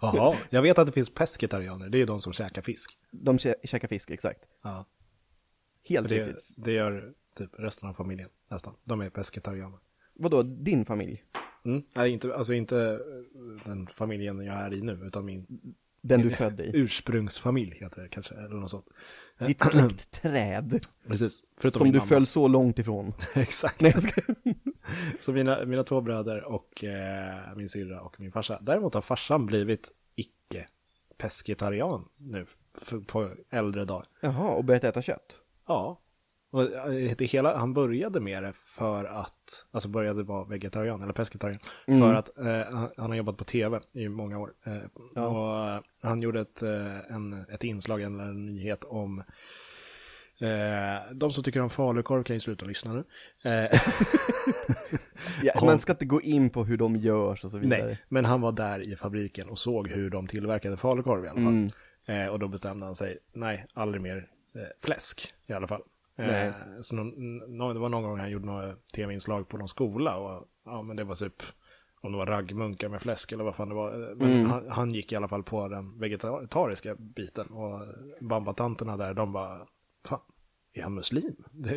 [0.00, 2.98] Ja, jag vet att det finns pesketarianer, det är de som käkar fisk.
[3.10, 4.40] De käkar fisk, exakt.
[4.62, 4.86] Ja.
[5.88, 6.46] Helt det, riktigt.
[6.56, 8.74] Det gör typ resten av familjen, nästan.
[8.84, 9.78] De är pesketarianer.
[10.14, 11.24] Vadå, din familj?
[11.64, 11.82] Mm.
[11.96, 13.00] Nej, inte, alltså inte
[13.64, 15.46] den familjen jag är i nu, utan min
[16.02, 16.70] den du födde i.
[16.74, 18.86] Ursprungsfamilj heter det kanske, eller något sånt.
[19.38, 20.86] Ditt släktträd.
[21.06, 21.42] Precis.
[21.56, 22.08] Förutom Som du mamma.
[22.08, 23.12] föll så långt ifrån.
[23.34, 23.80] Exakt.
[23.80, 24.20] Nej, jag ska...
[25.20, 28.58] så mina, mina två bröder och eh, min syrra och min farsa.
[28.62, 30.68] Däremot har farsan blivit icke
[31.16, 34.06] pesketarian nu, för, på äldre dagar.
[34.20, 35.36] Jaha, och börjat äta kött?
[35.66, 36.01] Ja,
[36.52, 41.12] och eh, det hela, han började med det för att, alltså började vara vegetarian eller
[41.12, 42.00] pescetarian, mm.
[42.00, 44.52] för att eh, han har jobbat på tv i många år.
[44.66, 44.76] Eh,
[45.14, 45.26] ja.
[45.26, 49.22] Och eh, han gjorde ett, eh, en, ett inslag, eller en nyhet om
[51.12, 53.04] de som tycker om falukorv kan ju sluta lyssna nu.
[55.42, 57.84] ja, man ska inte gå in på hur de görs och så vidare.
[57.84, 61.40] Nej, men han var där i fabriken och såg hur de tillverkade falukorv i alla
[61.40, 61.70] fall.
[62.06, 62.32] Mm.
[62.32, 64.26] och då bestämde han sig, nej, aldrig mer
[64.80, 65.82] fläsk i alla fall.
[66.18, 70.46] Eh, så någon, det var någon gång han gjorde något tv-inslag på någon skola och
[70.64, 71.42] ja, men det var typ
[72.00, 74.14] om det var raggmunkar med fläsk eller vad fan det var.
[74.16, 74.50] Men mm.
[74.50, 77.80] han, han, gick i alla fall på den vegetariska biten och
[78.20, 79.66] bambatanterna där, de bara,
[80.08, 80.20] fan,
[80.74, 81.36] är han muslim?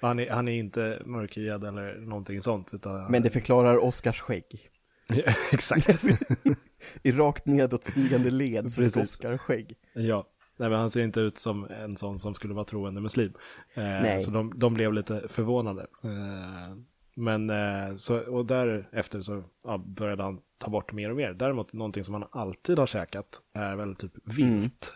[0.00, 2.74] han, är, han är inte mörkhyad eller någonting sånt.
[2.74, 3.10] Utan...
[3.10, 4.70] Men det förklarar Oscars skägg.
[5.52, 6.04] exakt.
[7.02, 9.76] I rakt nedåtstigande led så är det Oscar skägg.
[9.94, 10.26] Ja,
[10.58, 13.32] Nej, men han ser inte ut som en sån som skulle vara troende muslim.
[13.74, 15.86] Eh, så de, de blev lite förvånade.
[16.04, 16.76] Eh,
[17.14, 21.32] men eh, så, och därefter så ja, började han ta bort mer och mer.
[21.32, 24.92] Däremot någonting som han alltid har käkat är väl typ vilt.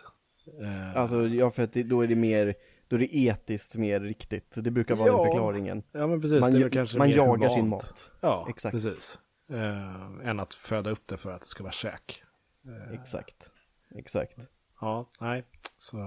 [0.59, 0.97] Mm.
[0.97, 2.55] Alltså ja, för att det, då är det mer,
[2.87, 4.55] då är det etiskt mer riktigt.
[4.55, 5.83] Det brukar vara ja, den förklaringen.
[5.91, 6.41] Ja, men precis.
[6.41, 7.53] Man, det är kanske man jagar humant.
[7.53, 8.11] sin mat.
[8.21, 8.73] Ja, Exakt.
[8.73, 9.19] precis.
[9.49, 12.23] Eh, än att föda upp det för att det ska vara käk.
[12.65, 13.49] Eh, Exakt.
[13.95, 14.37] Exakt.
[14.83, 15.43] Ja, nej.
[15.77, 15.97] Så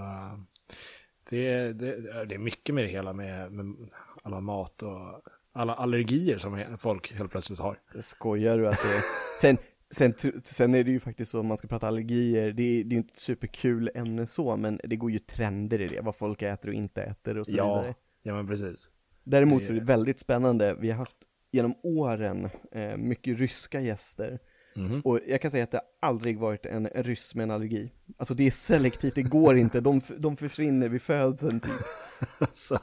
[1.31, 3.91] det, det, det är mycket med det hela med, med
[4.23, 7.79] alla mat och alla allergier som folk helt plötsligt har.
[8.01, 9.03] Skojar du att det.
[9.41, 9.57] Sen,
[9.91, 12.91] sen, sen är det ju faktiskt så, om man ska prata allergier, det är, det
[12.91, 16.17] är ju inte ett superkul ämne så, men det går ju trender i det, vad
[16.17, 17.95] folk äter och inte äter och så ja, vidare.
[18.23, 18.91] Ja, men precis.
[19.25, 21.19] Däremot så är det väldigt spännande, vi har haft
[21.53, 24.39] genom åren eh, mycket ryska gäster,
[24.77, 25.01] Mm.
[25.01, 27.91] Och jag kan säga att det aldrig varit en ryss med en allergi.
[28.17, 31.73] Alltså det är selektivt, det går inte, de, de försvinner vid födseln typ.
[32.41, 32.79] alltså,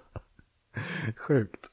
[1.16, 1.70] sjukt.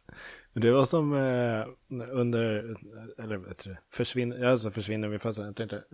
[0.53, 1.67] Det var som eh,
[2.11, 2.77] under,
[3.19, 5.85] eller vet du, försvinner, alltså försvinner vid födseln, jag tänkte,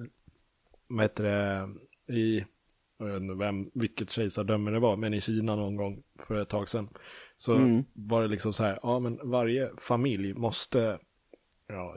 [0.89, 1.69] vad heter det,
[2.15, 2.45] i,
[2.99, 6.49] jag vet inte vem, vilket kejsardöme det var, men i Kina någon gång för ett
[6.49, 6.89] tag sedan.
[7.37, 7.85] Så mm.
[7.93, 10.99] var det liksom så här, ja men varje familj måste
[11.69, 11.97] ja,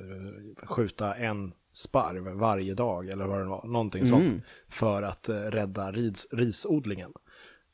[0.64, 4.10] skjuta en sparv varje dag eller vad det var, någonting mm.
[4.10, 7.12] sånt, för att eh, rädda ris, risodlingen.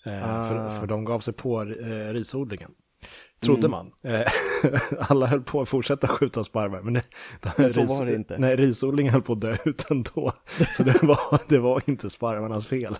[0.05, 0.43] Eh, ah.
[0.43, 2.71] för, för de gav sig på eh, risodlingen.
[3.39, 3.71] Trodde mm.
[3.71, 3.91] man.
[4.03, 4.27] Eh,
[5.09, 7.03] alla höll på att fortsätta skjuta sparvar, men, det,
[7.57, 8.37] men så ris, var det inte.
[8.37, 10.33] Nej, risodlingen höll på att dö ut ändå.
[10.73, 12.97] Så det var, det var inte sparvarnas fel.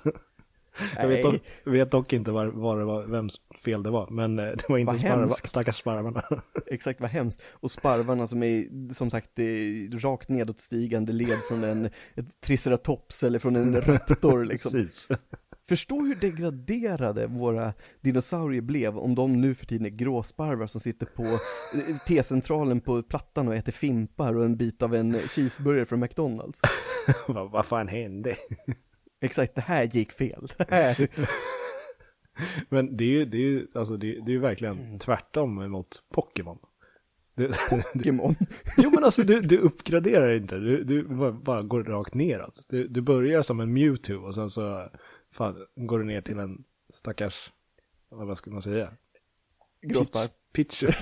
[0.96, 4.40] Jag vet, dock, vet dock inte var, var det var, vems fel det var, men
[4.40, 6.24] eh, det var inte sparva, stackars sparvarna.
[6.68, 7.44] Exakt, vad hemskt.
[7.52, 11.90] Och sparvarna som är, som sagt, är rakt nedåtstigande led från en
[12.46, 14.72] triceratops eller från en raptor liksom.
[14.72, 15.10] Precis.
[15.68, 21.06] Förstå hur degraderade våra dinosaurier blev om de nu för tiden är gråsparvar som sitter
[21.06, 26.00] på eh, T-centralen på Plattan och äter fimpar och en bit av en cheeseburgare från
[26.00, 26.60] McDonalds.
[27.28, 28.36] Vad fan hände?
[29.26, 30.48] Exakt, det här gick fel.
[32.70, 35.00] Men det är ju, det är ju, alltså det är, det är ju verkligen mm.
[35.00, 36.58] tvärtom mot Pokémon.
[37.70, 38.36] Pokémon?
[38.78, 41.04] jo men alltså du, du uppgraderar inte, du, du
[41.44, 42.66] bara går rakt neråt.
[42.70, 44.90] Du, du börjar som en Mewtwo och sen så
[45.32, 47.52] fan, går du ner till en stackars,
[48.10, 48.94] vad ska man säga?
[49.82, 50.30] Gråsparv.
[50.56, 50.98] Pitcher.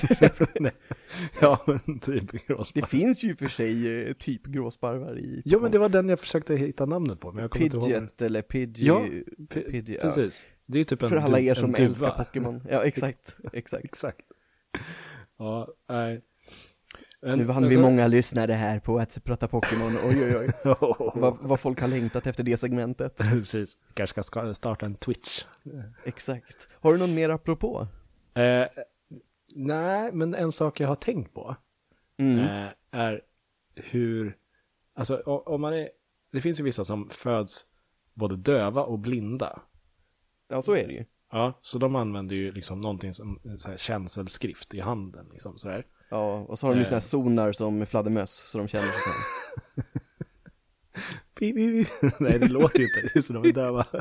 [1.41, 2.81] ja, men typ gråsparv.
[2.81, 5.41] Det finns ju för sig eh, typ gråsparvar i...
[5.45, 7.31] Ja, men det var den jag försökte hitta namnet på.
[7.31, 8.85] Men jag Pidget eller Pidgey.
[8.87, 9.05] Ja,
[9.49, 10.47] Pidgey, precis.
[10.65, 12.61] Det är typ en För alla er som älskar Pokémon.
[12.69, 13.37] Ja, exakt.
[13.53, 13.85] Exakt.
[13.85, 14.21] exakt.
[15.39, 16.21] Ja, nej.
[17.25, 17.81] En, nu vann vi så...
[17.81, 20.75] många lyssnare här på att prata Pokémon, oj oj oj.
[21.15, 23.17] vad, vad, folk har längtat efter det segmentet.
[23.17, 25.45] Precis, kanske ska starta en Twitch.
[26.03, 26.75] Exakt.
[26.79, 27.87] Har du någon mer apropå?
[28.33, 28.67] Eh,
[29.55, 31.55] nej, men en sak jag har tänkt på
[32.17, 32.39] mm.
[32.39, 33.21] eh, är
[33.75, 34.37] hur,
[34.95, 35.89] alltså om man är,
[36.31, 37.65] det finns ju vissa som föds
[38.13, 39.61] både döva och blinda.
[40.47, 41.05] Ja, så är det ju.
[41.31, 45.85] Ja, så de använder ju liksom någonting som så här känselskrift i handen, liksom sådär.
[46.09, 49.01] Ja, och så har de ju sådana här sonar som fladdermöss, så de känner sig
[52.19, 53.85] Nej, det låter ju inte, det är så de är döva.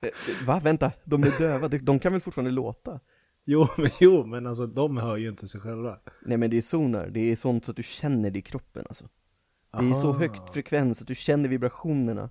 [0.00, 3.00] Eh, va, vänta, de är döva, de kan väl fortfarande låta?
[3.50, 5.98] Jo, men, jo, men alltså de hör ju inte sig själva.
[6.22, 8.84] Nej, men det är sonar, det är sånt så att du känner det i kroppen
[8.88, 9.08] alltså.
[9.72, 9.94] Det är Aha.
[9.94, 12.30] så högt frekvens att du känner vibrationerna.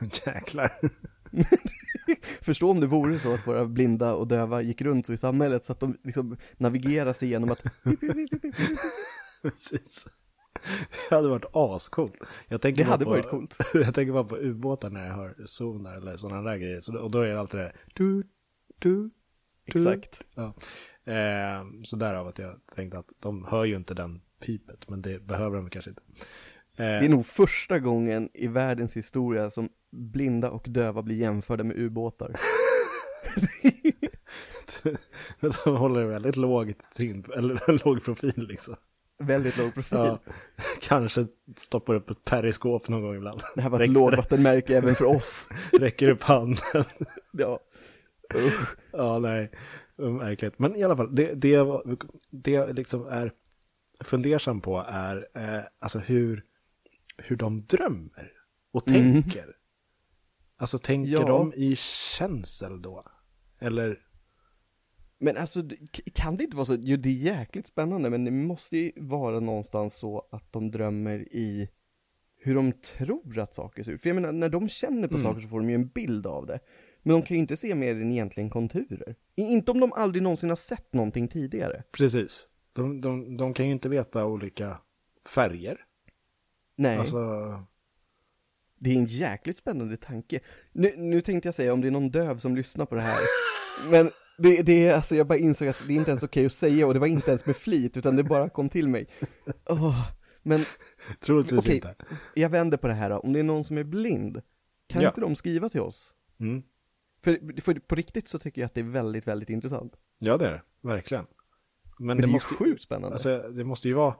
[0.26, 0.70] Jäklar.
[2.44, 5.64] Förstå om det vore så att våra blinda och döva gick runt så i samhället
[5.64, 7.62] så att de liksom navigerar sig genom att
[9.42, 10.06] Precis.
[11.08, 12.14] Det hade varit ascoolt.
[12.48, 13.56] Jag tänker det hade på, varit coolt.
[13.74, 16.80] Jag tänker bara på ubåtar när jag hör sonar eller sådana där grejer.
[16.80, 18.24] Så, och då är det alltid det du,
[18.78, 19.10] du,
[19.66, 20.20] Exakt.
[20.34, 20.54] Ja.
[21.12, 25.26] Eh, så därav att jag tänkte att de hör ju inte den pipet, men det
[25.26, 26.02] behöver de kanske inte.
[26.76, 31.64] Eh, det är nog första gången i världens historia som blinda och döva blir jämförda
[31.64, 32.34] med ubåtar.
[35.64, 38.76] de håller väldigt låg, eller låg profil liksom.
[39.18, 39.98] Väldigt låg profil.
[39.98, 40.20] Ja,
[40.80, 43.40] kanske stoppar upp ett periskop någon gång ibland.
[43.54, 45.48] Det här var ett lågvattenmärke även för oss.
[45.80, 46.84] Räcker upp handen.
[47.32, 47.60] ja.
[48.34, 48.76] Usch.
[48.92, 49.50] Ja, nej.
[49.96, 50.58] Märkligt.
[50.58, 51.66] Men i alla fall, det, det,
[52.30, 53.32] det jag liksom är
[54.00, 56.44] fundersam på är eh, alltså hur,
[57.16, 58.32] hur de drömmer
[58.72, 59.22] och mm.
[59.22, 59.56] tänker.
[60.56, 61.28] Alltså tänker ja.
[61.28, 63.04] de i känsel då?
[63.58, 63.98] Eller?
[65.18, 65.62] Men alltså,
[66.14, 69.40] kan det inte vara så, jo det är jäkligt spännande, men det måste ju vara
[69.40, 71.68] någonstans så att de drömmer i
[72.36, 74.02] hur de tror att saker ser ut.
[74.02, 75.22] För jag menar, när de känner på mm.
[75.22, 76.58] saker så får de ju en bild av det.
[77.06, 79.14] Men de kan ju inte se mer än egentligen konturer.
[79.34, 81.82] Inte om de aldrig någonsin har sett någonting tidigare.
[81.92, 82.46] Precis.
[82.72, 84.76] De, de, de kan ju inte veta olika
[85.28, 85.80] färger.
[86.76, 86.96] Nej.
[86.96, 87.18] Alltså...
[88.78, 90.40] Det är en jäkligt spännande tanke.
[90.72, 93.18] Nu, nu tänkte jag säga om det är någon döv som lyssnar på det här.
[93.90, 96.46] Men det, det är alltså, jag bara insåg att det är inte ens okej okay
[96.46, 99.06] att säga och det var inte ens med flit utan det bara kom till mig.
[99.66, 100.10] Oh,
[100.42, 100.60] men...
[101.20, 101.94] Troligtvis okay, inte.
[102.34, 103.18] Jag vänder på det här då.
[103.18, 104.42] Om det är någon som är blind,
[104.86, 105.08] kan ja.
[105.08, 106.14] inte de skriva till oss?
[106.40, 106.62] Mm.
[107.24, 109.96] För, för på riktigt så tycker jag att det är väldigt, väldigt intressant.
[110.18, 110.62] Ja, det är det.
[110.80, 111.26] Verkligen.
[111.98, 113.14] Men, Men det, det, måste, är sjukt spännande.
[113.14, 114.14] Alltså, det måste ju vara,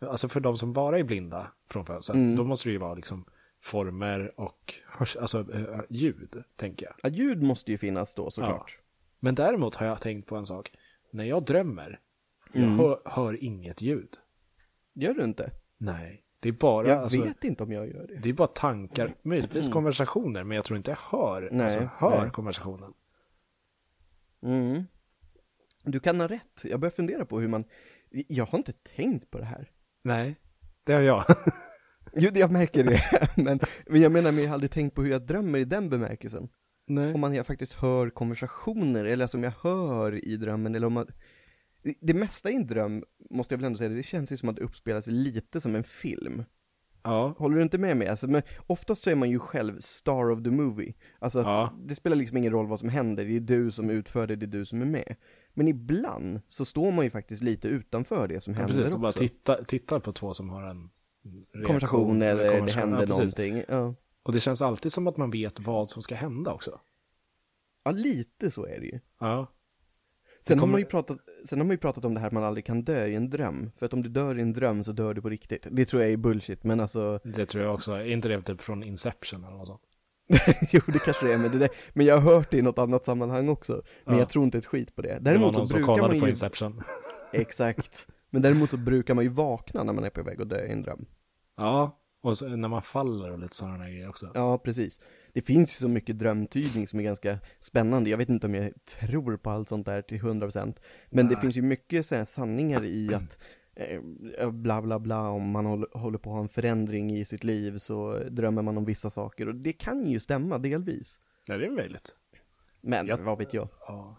[0.00, 2.36] alltså för de som bara är blinda från födseln, mm.
[2.36, 3.24] då måste det ju vara liksom
[3.62, 6.94] former och hörs, alltså, äh, ljud, tänker jag.
[7.02, 8.76] Ja, ljud måste ju finnas då såklart.
[8.78, 8.84] Ja.
[9.20, 10.72] Men däremot har jag tänkt på en sak.
[11.10, 12.00] När jag drömmer,
[12.52, 12.68] mm.
[12.68, 14.16] jag hör, hör, inget ljud.
[14.94, 15.50] Gör du inte?
[15.78, 16.22] Nej.
[16.46, 18.14] Det är bara, jag alltså, vet inte om jag gör det.
[18.22, 19.72] Det är bara tankar, möjligtvis mm.
[19.72, 22.30] konversationer, men jag tror inte jag hör, nej, alltså, hör nej.
[22.30, 22.92] konversationen.
[24.42, 24.84] Mm.
[25.84, 26.64] Du kan ha rätt.
[26.64, 27.64] Jag börjar fundera på hur man,
[28.10, 29.70] jag har inte tänkt på det här.
[30.04, 30.36] Nej,
[30.84, 31.24] det har jag.
[32.12, 33.02] jo, jag märker det.
[33.42, 35.90] men, men jag menar, men jag har aldrig tänkt på hur jag drömmer i den
[35.90, 36.48] bemärkelsen.
[36.86, 37.14] Nej.
[37.14, 41.06] Om man jag faktiskt hör konversationer, eller som jag hör i drömmen, eller om man,
[42.00, 44.56] det mesta i en dröm, måste jag väl ändå säga, det känns ju som att
[44.56, 46.44] det uppspelas lite som en film.
[47.02, 47.34] Ja.
[47.38, 48.08] Håller du inte med mig?
[48.08, 50.94] Alltså, men oftast så är man ju själv star of the movie.
[51.18, 51.74] Alltså att ja.
[51.84, 54.46] det spelar liksom ingen roll vad som händer, det är du som utför det, det
[54.46, 55.16] är du som är med.
[55.54, 59.02] Men ibland så står man ju faktiskt lite utanför det som ja, händer precis, också.
[59.02, 60.90] Precis, bara titta, tittar på två som har en
[61.66, 63.62] konversation eller, eller det händer ja, någonting.
[63.68, 63.94] Ja.
[64.22, 66.80] Och det känns alltid som att man vet vad som ska hända också.
[67.84, 69.00] Ja, lite så är det ju.
[69.20, 69.46] Ja.
[70.46, 70.60] Sen, kommer...
[70.60, 72.64] har man ju pratat, sen har man ju pratat om det här att man aldrig
[72.64, 73.70] kan dö i en dröm.
[73.76, 75.66] För att om du dör i en dröm så dör du på riktigt.
[75.70, 77.20] Det tror jag är bullshit, men alltså...
[77.24, 77.92] Det tror jag också.
[77.92, 79.80] Är inte det typ från Inception eller något sånt?
[80.70, 82.78] jo, det kanske det är, men, det där, men jag har hört det i något
[82.78, 83.82] annat sammanhang också.
[84.04, 84.20] Men ja.
[84.20, 85.18] jag tror inte ett skit på det.
[85.20, 86.20] Däremot det var någon så brukar som kollade man ju...
[86.20, 86.82] på Inception.
[87.32, 88.08] Exakt.
[88.30, 90.72] Men däremot så brukar man ju vakna när man är på väg att dö i
[90.72, 91.06] en dröm.
[91.56, 94.30] Ja, och när man faller och lite sådana grejer också.
[94.34, 95.00] Ja, precis.
[95.36, 98.10] Det finns ju så mycket drömtydning som är ganska spännande.
[98.10, 100.76] Jag vet inte om jag tror på allt sånt där till 100%.
[101.10, 101.34] Men Nej.
[101.34, 103.38] det finns ju mycket så sanningar i att
[103.74, 107.78] eh, bla bla bla, om man håller på att ha en förändring i sitt liv
[107.78, 109.48] så drömmer man om vissa saker.
[109.48, 111.20] Och det kan ju stämma delvis.
[111.46, 112.16] Ja, det är möjligt.
[112.80, 113.68] Men jag, vad vet jag?
[113.80, 114.16] Ja.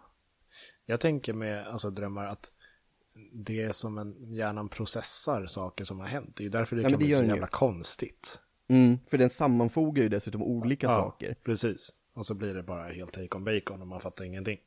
[0.85, 2.51] Jag tänker med alltså, drömmar att
[3.33, 6.35] det är som en hjärnan processar saker som har hänt.
[6.35, 7.51] Det är ju därför det ja, kan det bli så jävla ju.
[7.51, 8.39] konstigt.
[8.69, 11.35] Mm, för den sammanfogar ju dessutom olika ja, saker.
[11.43, 11.89] precis.
[12.13, 14.59] Och så blir det bara helt take on bacon och man fattar ingenting.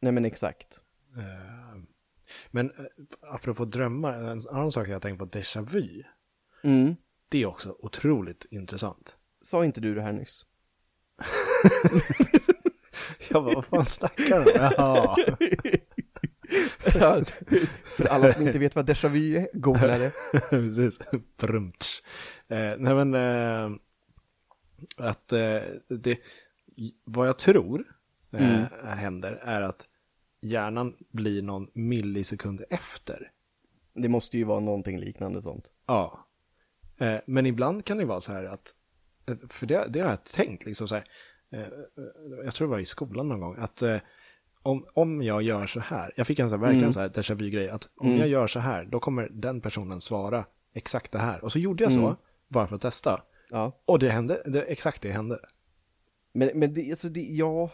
[0.00, 0.80] Nej men exakt.
[1.16, 1.82] Uh,
[2.50, 2.86] men uh,
[3.20, 6.02] apropå drömmar, en annan sak jag har tänkt på, déjà vu.
[6.62, 6.96] Mm.
[7.28, 9.16] Det är också otroligt intressant.
[9.42, 10.46] Sa inte du det här nyss?
[13.28, 14.50] jag bara, vad fan snackar du?
[14.50, 15.16] Jaha.
[17.84, 20.12] För alla som inte vet vad déjà vu är, googla det.
[20.50, 20.98] Precis,
[21.40, 22.02] Brumtsch.
[22.50, 23.78] Eh, nej men, eh,
[24.96, 26.18] att eh, det,
[27.04, 27.84] vad jag tror
[28.32, 28.66] eh, mm.
[28.98, 29.88] händer är att
[30.40, 33.30] hjärnan blir någon millisekund efter.
[33.94, 35.64] Det måste ju vara någonting liknande sånt.
[35.86, 36.26] Ja.
[36.98, 38.74] Eh, men ibland kan det vara så här att,
[39.26, 41.04] eh, för det, det har jag tänkt liksom så här,
[42.44, 43.82] jag tror det var i skolan någon gång, att
[44.62, 46.92] om, om jag gör så här, jag fick en så här, verkligen mm.
[46.92, 48.18] så här déjà vu-grej, att om mm.
[48.18, 51.44] jag gör så här, då kommer den personen svara exakt det här.
[51.44, 52.16] Och så gjorde jag så, mm.
[52.50, 53.22] Bara för att testa.
[53.50, 53.82] Ja.
[53.84, 55.38] Och det hände, det, exakt det hände.
[56.32, 57.70] Men, men det, alltså det, ja,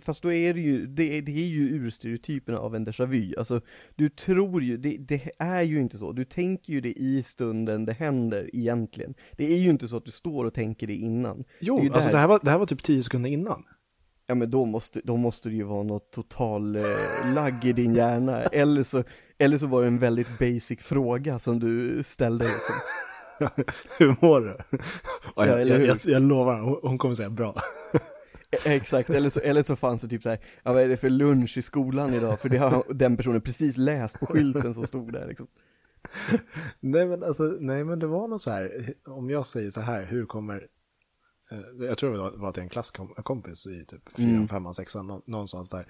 [0.00, 3.34] fast då är det ju, det, det är ju urstereotypen av en déjà vu.
[3.38, 3.60] Alltså,
[3.96, 6.12] du tror ju, det, det är ju inte så.
[6.12, 9.14] Du tänker ju det i stunden det händer egentligen.
[9.32, 11.44] Det är ju inte så att du står och tänker det innan.
[11.60, 13.64] Jo, det alltså det här, var, det här var typ tio sekunder innan.
[14.26, 16.82] Ja men då måste, då måste det ju vara något total eh,
[17.34, 19.04] lagg i din hjärna, eller så,
[19.38, 22.44] eller så var det en väldigt basic fråga som du ställde.
[22.44, 22.74] Liksom.
[23.98, 24.78] hur mår du?
[25.36, 27.54] Ja, jag, jag, jag, jag, lovar, hon kommer säga bra.
[28.50, 30.96] E, exakt, eller så, eller så fanns det typ så här, ja, vad är det
[30.96, 32.40] för lunch i skolan idag?
[32.40, 35.46] För det har den personen precis läst på skylten som stod där liksom.
[36.80, 40.06] Nej men alltså, nej men det var något så här, om jag säger så här,
[40.06, 40.66] hur kommer
[41.50, 44.48] eh, jag tror det var till en klasskompis i typ 4, mm.
[44.48, 44.94] 5, 6,
[45.26, 45.86] någonstans där.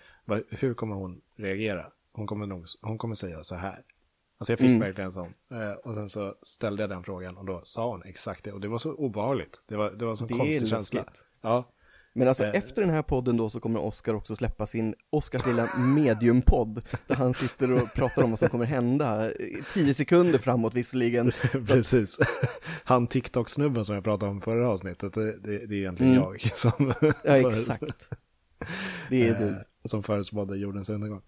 [0.48, 1.86] Hur kommer hon reagera?
[2.12, 3.82] Hon kommer, nog, hon kommer säga så här.
[4.38, 4.80] Alltså jag fick mm.
[4.80, 5.28] verkligen sån.
[5.50, 8.52] Eh, och sen så ställde jag den frågan och då sa hon exakt det.
[8.52, 9.62] Och det var så obehagligt.
[9.66, 11.04] Det var, det var en sån konstig känsla.
[11.42, 11.72] Ja.
[12.18, 12.54] Men alltså eh.
[12.54, 17.14] efter den här podden då så kommer Oskar också släppa sin Oskars lilla mediumpodd Där
[17.14, 19.30] han sitter och pratar om vad som kommer hända
[19.74, 22.18] Tio sekunder framåt visserligen Precis
[22.84, 26.24] Han TikTok-snubben som jag pratade om förra avsnittet Det, det, det är egentligen mm.
[26.24, 26.92] jag som
[27.24, 28.10] Ja exakt
[29.08, 31.22] Det är du eh, Som förutspådde jordens undergång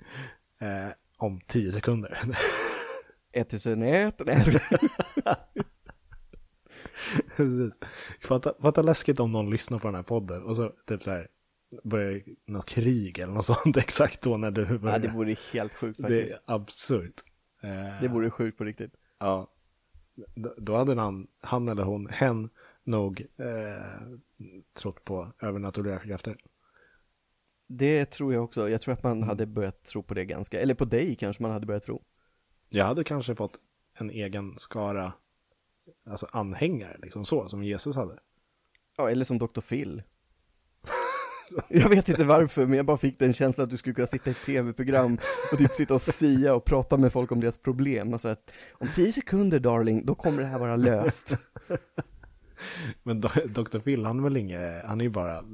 [0.61, 2.19] eh, Om tio sekunder
[3.33, 4.23] 1001
[7.37, 7.79] Precis.
[8.25, 11.29] Fatta, fatta läskigt om någon lyssnar på den här podden och så typ så här
[11.85, 14.97] börjar något krig eller något sånt exakt då när du börjar.
[14.97, 16.29] Ja, det vore helt sjukt faktiskt.
[16.29, 17.21] Det är absurt.
[18.01, 18.95] Det vore sjukt på riktigt.
[19.19, 19.51] Ja.
[20.57, 22.51] Då hade han, han eller hon, hen,
[22.85, 23.85] nog eh,
[24.81, 26.37] trott på övernaturliga krafter.
[27.69, 28.69] Det tror jag också.
[28.69, 29.29] Jag tror att man mm.
[29.29, 32.03] hade börjat tro på det ganska, eller på dig kanske man hade börjat tro.
[32.73, 33.59] Jag hade kanske fått
[33.99, 35.13] en egen skara
[36.11, 38.19] alltså anhängare, liksom så, som Jesus hade.
[38.97, 39.61] Ja, eller som Dr.
[39.61, 40.03] Phil.
[41.69, 44.31] jag vet inte varför, men jag bara fick den känslan att du skulle kunna sitta
[44.31, 45.19] i ett tv-program
[45.53, 48.13] och typ sitta och sia och prata med folk om deras problem.
[48.13, 51.37] Alltså att om tio sekunder darling, då kommer det här vara löst.
[53.03, 53.79] men Dr.
[53.79, 55.45] Phil, han är väl inget, han är ju bara...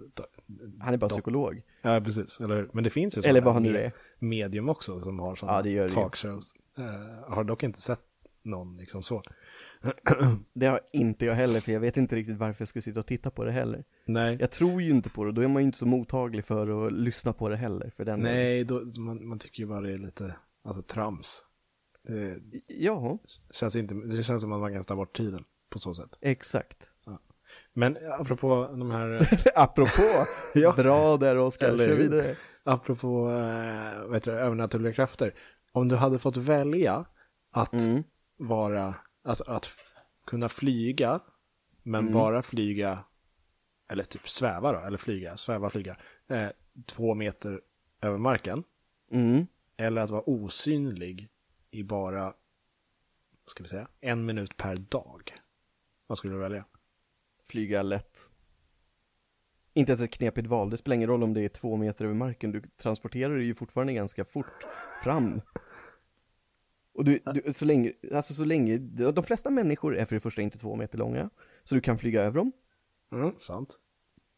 [0.80, 1.62] Han är bara psykolog.
[1.82, 2.40] Ja, precis.
[2.40, 3.92] Eller, men det finns ju Eller vad han nu är.
[4.18, 6.54] medium också som har sådana ja, talkshows.
[6.78, 8.00] Uh, har dock inte sett
[8.46, 9.22] någon liksom så.
[10.52, 13.06] Det har inte jag heller, för jag vet inte riktigt varför jag skulle sitta och
[13.06, 13.85] titta på det heller.
[14.04, 14.37] Nej.
[14.40, 16.92] Jag tror ju inte på det, då är man ju inte så mottaglig för att
[16.92, 17.92] lyssna på det heller.
[17.96, 21.44] För den Nej, då, man, man tycker ju bara det är lite, alltså trams.
[22.02, 23.18] Det, ja.
[23.50, 26.18] Känns inte, det känns som att man kan ställa bort tiden på så sätt.
[26.20, 26.90] Exakt.
[27.72, 29.40] Men apropå de här...
[29.54, 30.26] apropå!
[30.54, 30.72] ja.
[30.72, 32.37] Bra där Oskar, kör vidare.
[32.64, 35.35] Apropå, äh, heter det, övernaturliga krafter.
[35.72, 37.04] Om du hade fått välja
[37.52, 38.02] att mm.
[38.38, 38.94] vara
[39.26, 39.68] Alltså att
[40.26, 41.20] kunna flyga,
[41.82, 42.12] men mm.
[42.12, 43.04] bara flyga,
[43.88, 45.96] eller typ sväva då, eller flyga, sväva, flyga,
[46.28, 46.48] eh,
[46.87, 47.61] två meter
[48.02, 48.64] över marken.
[49.11, 49.46] Mm.
[49.76, 51.28] Eller att vara osynlig
[51.70, 52.35] i bara, vad
[53.46, 55.35] ska vi säga, en minut per dag.
[56.06, 56.64] Vad skulle du välja?
[57.50, 58.28] Flyga lätt.
[59.74, 62.14] Inte ens ett knepigt val, det spelar ingen roll om det är två meter över
[62.14, 64.62] marken, du transporterar dig ju fortfarande ganska fort
[65.04, 65.40] fram.
[66.92, 70.42] Och du, du, så länge, alltså så länge, de flesta människor är för det första
[70.42, 71.30] inte två meter långa,
[71.64, 72.52] så du kan flyga över dem.
[73.12, 73.78] Mm, sant.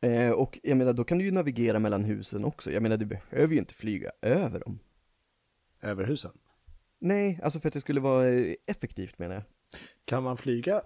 [0.00, 2.72] Eh, och jag menar, då kan du ju navigera mellan husen också.
[2.72, 4.78] Jag menar, du behöver ju inte flyga över dem.
[5.80, 6.32] Över husen?
[6.98, 8.28] Nej, alltså för att det skulle vara
[8.66, 9.44] effektivt menar jag.
[10.04, 10.82] Kan man flyga,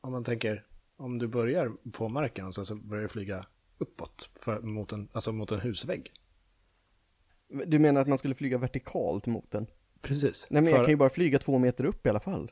[0.00, 0.62] om man tänker,
[0.96, 3.46] om du börjar på marken och sen så börjar du flyga
[3.78, 6.12] uppåt, för, mot, en, alltså mot en husvägg?
[7.66, 9.66] Du menar att man skulle flyga vertikalt mot den?
[10.00, 10.46] Precis.
[10.50, 10.76] Nej men för...
[10.76, 12.50] jag kan ju bara flyga två meter upp i alla fall.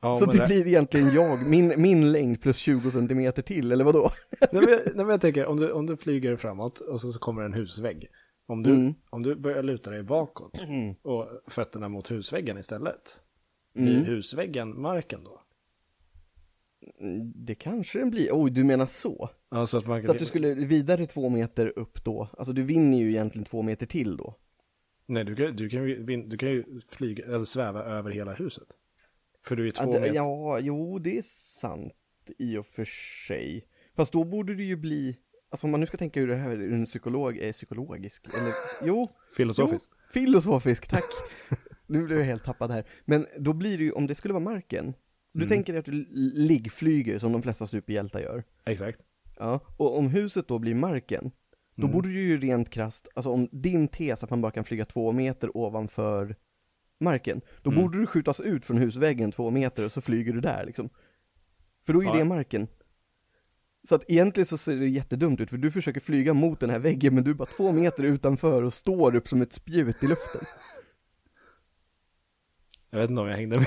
[0.00, 3.84] Ja, så det, det blir egentligen jag, min, min längd plus 20 centimeter till, eller
[3.84, 4.10] vadå?
[4.52, 7.18] nej, men, nej men jag tänker, om du, om du flyger framåt och så, så
[7.18, 8.08] kommer en husvägg.
[8.46, 8.94] Om du, mm.
[9.10, 10.94] om du börjar luta dig bakåt mm.
[11.02, 13.20] och fötterna mot husväggen istället.
[13.74, 14.04] Blir mm.
[14.04, 15.42] husväggen marken då?
[17.34, 18.28] Det kanske den blir.
[18.32, 19.30] Oj, du menar så?
[19.50, 20.06] Ja, så, att man kan...
[20.06, 22.28] så att du skulle vidare två meter upp då?
[22.38, 24.34] Alltså du vinner ju egentligen två meter till då.
[25.06, 25.84] Nej, du kan, du kan,
[26.28, 28.68] du kan ju flyga, eller sväva över hela huset.
[29.44, 30.14] För du är två ja, meter.
[30.14, 31.92] Ja, jo, det är sant
[32.38, 32.84] i och för
[33.26, 33.64] sig.
[33.96, 35.16] Fast då borde det ju bli,
[35.50, 38.52] alltså om man nu ska tänka hur det här är en psykolog är psykologisk, eller
[38.84, 39.06] jo.
[39.36, 39.90] Filosofisk.
[39.94, 41.04] Jo, filosofisk, tack.
[41.86, 42.84] nu blev jag helt tappad här.
[43.04, 44.94] Men då blir det ju, om det skulle vara marken,
[45.36, 45.48] du mm.
[45.48, 48.44] tänker dig att du liggflyger som de flesta superhjältar gör.
[48.64, 49.00] Exakt.
[49.38, 51.30] Ja, och om huset då blir marken,
[51.74, 51.92] då mm.
[51.92, 55.12] borde du ju rent krast, alltså om din tes att man bara kan flyga två
[55.12, 56.36] meter ovanför
[57.00, 57.82] marken, då mm.
[57.82, 60.88] borde du skjutas ut från husväggen två meter och så flyger du där liksom.
[61.86, 62.16] För då är ju ja.
[62.16, 62.68] det marken.
[63.88, 66.78] Så att egentligen så ser det jättedumt ut, för du försöker flyga mot den här
[66.78, 70.06] väggen, men du är bara två meter utanför och står upp som ett spjut i
[70.06, 70.40] luften.
[72.90, 73.66] Jag vet inte om jag hängde med.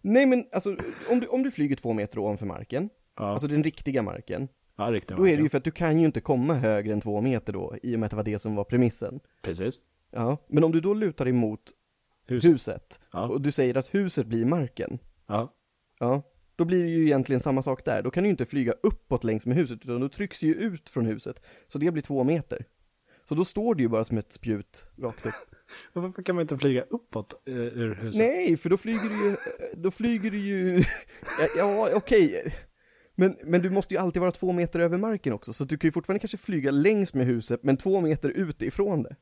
[0.00, 0.76] Nej men alltså,
[1.10, 3.24] om du, om du flyger två meter ovanför marken, ja.
[3.24, 4.48] alltså den riktiga marken,
[4.80, 5.16] Ja, riktigt.
[5.16, 7.52] Då är det ju för att du kan ju inte komma högre än två meter
[7.52, 9.20] då, i och med att det var det som var premissen.
[9.42, 9.80] Precis.
[10.10, 11.60] Ja, men om du då lutar dig mot
[12.26, 13.28] huset, huset ja.
[13.28, 14.98] och du säger att huset blir marken.
[15.26, 15.54] Ja.
[15.98, 16.22] Ja,
[16.56, 18.02] då blir det ju egentligen samma sak där.
[18.02, 20.88] Då kan du ju inte flyga uppåt längs med huset, utan då trycks ju ut
[20.88, 21.42] från huset.
[21.68, 22.64] Så det blir två meter.
[23.28, 25.54] Så då står det ju bara som ett spjut rakt upp.
[25.92, 28.18] Varför kan man inte flyga uppåt uh, ur huset?
[28.18, 29.36] Nej, för då flyger du ju,
[29.76, 30.84] då flyger du ju,
[31.40, 32.26] ja, ja okej.
[32.26, 32.52] Okay
[33.14, 35.88] Men, men du måste ju alltid vara två meter över marken också, så du kan
[35.88, 39.16] ju fortfarande kanske flyga längs med huset, men två meter ut ifrån det.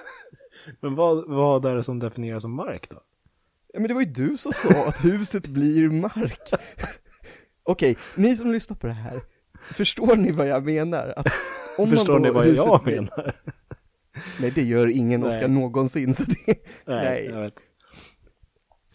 [0.80, 3.02] men vad, vad är det som definieras som mark då?
[3.72, 6.50] Ja, men det var ju du som sa att huset blir mark.
[7.62, 9.20] Okej, ni som lyssnar på det här,
[9.72, 11.14] förstår ni vad jag menar?
[11.16, 11.28] Att
[11.78, 13.34] om förstår man då, ni vad jag menar?
[14.40, 16.36] Nej, det gör ingen Oskar någonsin, så det...
[16.46, 17.24] Nej, nej.
[17.24, 17.64] jag vet.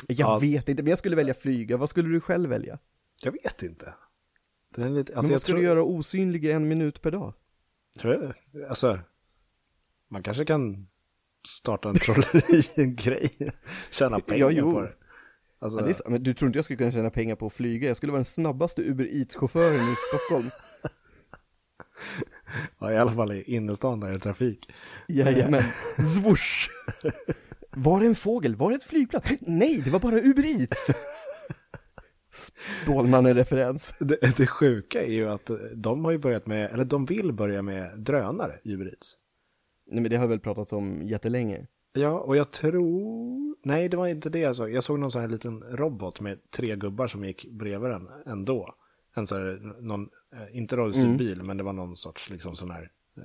[0.08, 0.40] Jag ja.
[0.40, 1.78] vet inte, men jag skulle välja flyga.
[1.78, 2.80] Vad skulle du själv välja?
[3.22, 3.94] Jag vet inte.
[4.76, 5.58] Det är lite, alltså men vad ska tror...
[5.58, 7.34] du göra osynlig en minut per dag?
[8.04, 8.36] Jag vet
[8.70, 9.00] alltså,
[10.10, 10.88] man kanske kan
[11.48, 13.52] starta en trolleri-grej,
[13.92, 14.94] tjäna pengar ja, på det.
[15.60, 15.80] Alltså...
[15.80, 17.88] Ja, det är, men du tror inte jag skulle kunna tjäna pengar på att flyga?
[17.88, 20.50] Jag skulle vara den snabbaste Uber Eats-chauffören i Stockholm.
[22.80, 24.72] ja, i alla fall i innerstan där det är trafik.
[25.08, 25.64] Jajamän,
[26.16, 26.70] swoosh!
[27.76, 28.56] Var det en fågel?
[28.56, 29.22] Var det ett flygplan?
[29.42, 30.92] Nej, det var bara Uber Eats!
[32.84, 33.94] Stålmannen-referens.
[34.00, 37.62] Det, det sjuka är ju att de har ju börjat med, eller de vill börja
[37.62, 39.16] med drönare, Uber Eats.
[39.92, 41.68] Nej men det har vi väl pratat om jättelänge.
[41.94, 43.56] Ja, och jag tror...
[43.66, 44.72] Nej, det var inte det jag såg.
[44.72, 48.76] Jag såg någon sån här liten robot med tre gubbar som gick bredvid den ändå.
[49.16, 51.48] En sån här, någon, eh, inte rullstolsbil, mm.
[51.48, 53.24] men det var någon sorts liksom sån här, eh,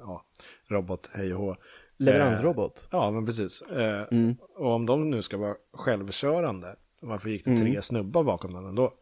[0.00, 0.24] ja,
[0.66, 1.56] robot, hej och hå.
[1.96, 2.78] Leveransrobot?
[2.78, 3.62] Eh, ja, men precis.
[4.10, 4.36] Mm.
[4.56, 7.82] Och om de nu ska vara självkörande, varför gick det tre mm.
[7.82, 8.94] snubbar bakom den ändå?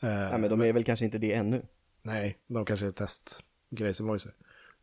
[0.00, 1.62] Ja, men de är väl kanske inte det ännu?
[2.02, 4.32] Nej, de kanske är testgrejser voicer.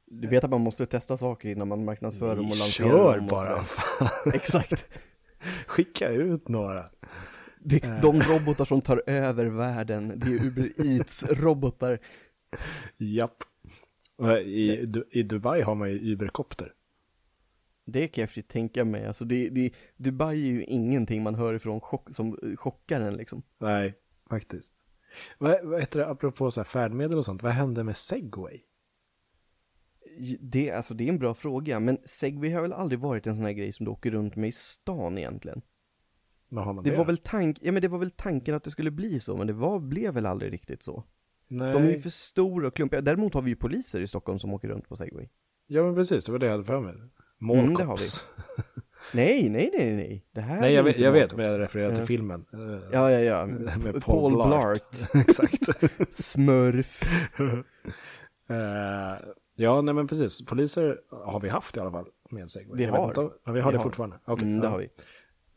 [0.06, 3.28] Du vet att man måste testa saker innan man marknadsför dem och lanserar Kör dem.
[3.28, 3.64] bara!
[4.34, 4.90] Exakt!
[5.68, 6.90] Skicka ut några.
[7.70, 8.02] Det, eh.
[8.02, 12.00] de robotar som tar över världen, det är Uber Eats-robotar.
[12.98, 13.44] Japp.
[14.46, 16.74] I, I Dubai har man ju Uberkopter.
[17.86, 21.54] Det kan jag för tänka mig, alltså det, det, Dubai är ju ingenting man hör
[21.54, 23.44] ifrån chock, som chockar en liksom.
[23.58, 23.94] Nej,
[24.30, 24.74] faktiskt.
[25.38, 28.60] Vad, vad heter det, apropå så här färdmedel och sånt, vad hände med segway?
[30.40, 33.46] Det, alltså, det är en bra fråga, men segway har väl aldrig varit en sån
[33.46, 35.62] här grej som du åker runt med i stan egentligen?
[36.50, 36.90] Vad har man det?
[36.90, 36.98] det?
[36.98, 39.48] Var väl tank, ja, men det var väl tanken att det skulle bli så, men
[39.48, 41.04] det var, blev väl aldrig riktigt så.
[41.48, 41.74] Nej.
[41.74, 43.02] De är ju för stora och klumpiga.
[43.02, 45.28] Däremot har vi ju poliser i Stockholm som åker runt på segway.
[45.68, 46.94] Ja men precis, det var det jag hade för mig.
[47.38, 48.24] Målkops.
[48.58, 48.84] Mm,
[49.14, 50.26] nej, nej, nej, nej.
[50.32, 52.46] Det här nej, jag, vet, jag vet, men jag refererar till filmen.
[52.92, 53.46] Ja, ja, ja.
[53.84, 54.96] Med Paul, Paul Blart.
[55.14, 55.70] Exakt.
[56.12, 57.04] Smurf.
[57.40, 58.58] uh,
[59.60, 60.46] Ja, nej men precis.
[60.46, 62.78] Poliser har vi haft i alla fall med Segway.
[62.78, 63.08] Vi har.
[63.08, 63.84] Inte, ja, vi har vi det har.
[63.84, 64.20] fortfarande.
[64.26, 64.72] Okay, mm, det ja.
[64.72, 64.90] har vi.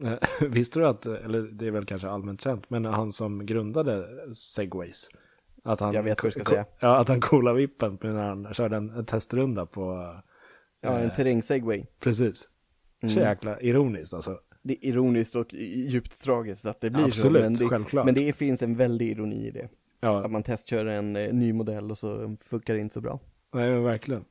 [0.40, 5.08] Visste du att, eller det är väl kanske allmänt känt, men han som grundade Segways.
[5.64, 6.64] Att han, jag vet vad du ska säga.
[6.80, 10.14] Ja, att han coolade vippen när han körde en, en testrunda på...
[10.80, 11.86] Ja, en eh, terräng-segway.
[12.00, 12.48] Precis.
[13.02, 13.14] Mm.
[13.14, 14.38] Så jäkla ironiskt alltså.
[14.62, 17.42] Det är ironiskt och djupt tragiskt att det blir Absolut, så.
[17.42, 18.04] Men det, självklart.
[18.04, 19.68] Men det finns en väldig ironi i det.
[20.00, 20.24] Ja.
[20.24, 23.20] Att man testkör en eh, ny modell och så funkar det inte så bra.
[23.52, 24.24] Nej, men verkligen.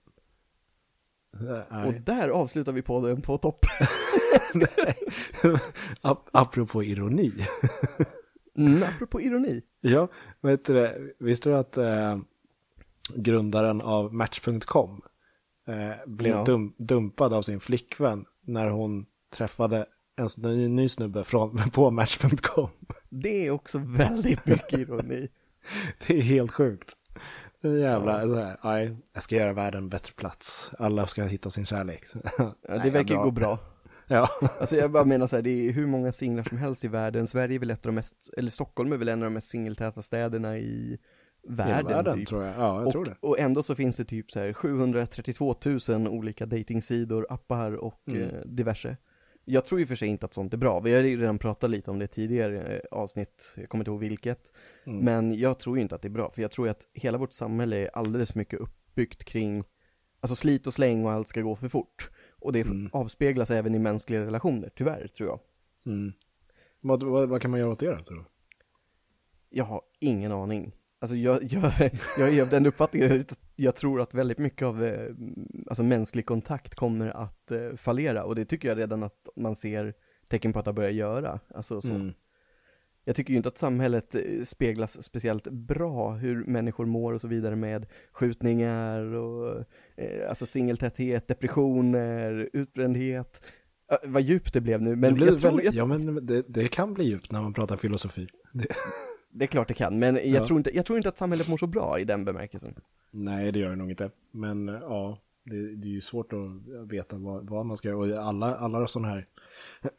[1.32, 1.88] Nej.
[1.88, 3.66] Och där avslutar vi podden på topp.
[6.02, 7.34] Ap apropå ironi.
[8.58, 9.62] mm, apropå ironi.
[9.82, 10.08] Ja,
[10.42, 12.18] vet du visste du att eh,
[13.16, 15.02] grundaren av Match.com
[15.68, 16.44] eh, blev ja.
[16.44, 22.70] dum dumpad av sin flickvän när hon träffade en ny, ny snubbe från, på Match.com.
[23.10, 25.30] Det är också väldigt mycket ironi.
[26.08, 26.96] det är helt sjukt.
[27.62, 28.28] Jävla, ja.
[28.28, 30.72] så här, aj, jag ska göra världen en bättre plats.
[30.80, 32.04] Alla ska hitta sin kärlek.
[32.38, 33.60] Ja, det Nej, verkar gå bra.
[34.12, 34.30] Ja.
[34.60, 37.28] Alltså jag bara menar så här, det är hur många singlar som helst i världen.
[37.28, 39.48] Sverige är väl ett av de mest, eller Stockholm är väl en av de mest
[39.48, 40.98] singeltäta städerna i
[41.48, 41.92] världen.
[41.92, 42.28] I världen typ.
[42.28, 43.16] tror jag, ja jag och, tror det.
[43.20, 45.56] Och ändå så finns det typ så här 732
[45.90, 48.22] 000 olika datingsidor, appar och mm.
[48.22, 48.98] eh, diverse.
[49.52, 50.80] Jag tror ju för sig inte att sånt är bra.
[50.80, 54.52] Vi har redan pratat lite om det tidigare eh, avsnitt, jag kommer inte ihåg vilket.
[54.86, 55.00] Mm.
[55.00, 57.34] Men jag tror ju inte att det är bra, för jag tror att hela vårt
[57.34, 59.64] samhälle är alldeles för mycket uppbyggt kring,
[60.20, 62.12] alltså slit och släng och allt ska gå för fort.
[62.32, 62.90] Och det mm.
[62.94, 65.40] avspeglas även i mänskliga relationer, tyvärr, tror jag.
[65.86, 66.14] Mm.
[66.82, 68.26] Vad, vad, vad, kan man göra åt det då, tror du?
[69.50, 70.76] Jag har ingen aning.
[71.02, 71.72] Alltså jag, jag,
[72.18, 75.10] jag är av den uppfattningen att jag tror att väldigt mycket av eh,
[75.68, 79.94] alltså mänsklig kontakt kommer att eh, fallera och det tycker jag redan att man ser
[80.28, 81.40] tecken på att det börjar göra.
[81.56, 81.92] Alltså så.
[81.92, 82.14] Mm.
[83.04, 87.28] Jag tycker ju inte att samhället eh, speglas speciellt bra hur människor mår och så
[87.28, 89.64] vidare med skjutningar och
[89.96, 93.42] eh, alltså singeltäthet, depressioner, utbrändhet.
[94.04, 95.64] Vad djupt det blev nu, men det jag tror...
[95.64, 95.74] Jag...
[95.74, 98.28] Ja, men det, det, kan bli djupt när man pratar filosofi.
[98.54, 98.68] Det...
[99.32, 100.46] Det är klart det kan, men jag, ja.
[100.46, 102.76] tror inte, jag tror inte att samhället mår så bra i den bemärkelsen.
[103.12, 104.12] Nej, det gör det nog inte.
[104.32, 107.98] Men ja, det, det är ju svårt att veta vad, vad man ska göra.
[107.98, 109.28] Och alla, alla sådana här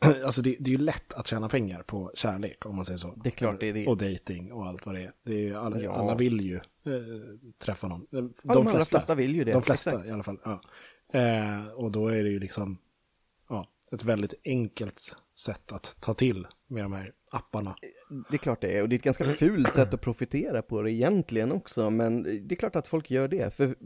[0.25, 3.15] alltså det, det är ju lätt att tjäna pengar på kärlek om man säger så.
[3.25, 3.87] Det är klart det är det.
[3.87, 5.13] Och dating och allt vad det är.
[5.25, 5.93] Det är alla, Ja.
[5.93, 6.63] alla vill ju eh,
[7.59, 8.07] träffa någon.
[8.11, 9.53] De, Ja, de allra flesta vill ju det.
[9.53, 10.09] De flesta Exakt.
[10.09, 10.39] i alla fall.
[10.45, 10.61] Ja.
[11.13, 12.79] Eh, och då är det ju liksom
[13.49, 17.77] ja, ett väldigt enkelt sätt att ta till med de här apparna.
[18.11, 20.83] Det är klart det är, och det är ett ganska fult sätt att profitera på
[20.83, 23.77] det egentligen också, men det är klart att folk gör det, för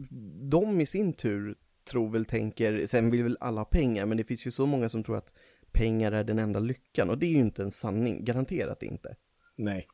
[0.51, 1.57] de i sin tur
[1.91, 4.89] tror väl, tänker, sen vill väl alla ha pengar, men det finns ju så många
[4.89, 5.35] som tror att
[5.73, 9.17] pengar är den enda lyckan, och det är ju inte en sanning, garanterat inte.
[9.57, 9.87] Nej.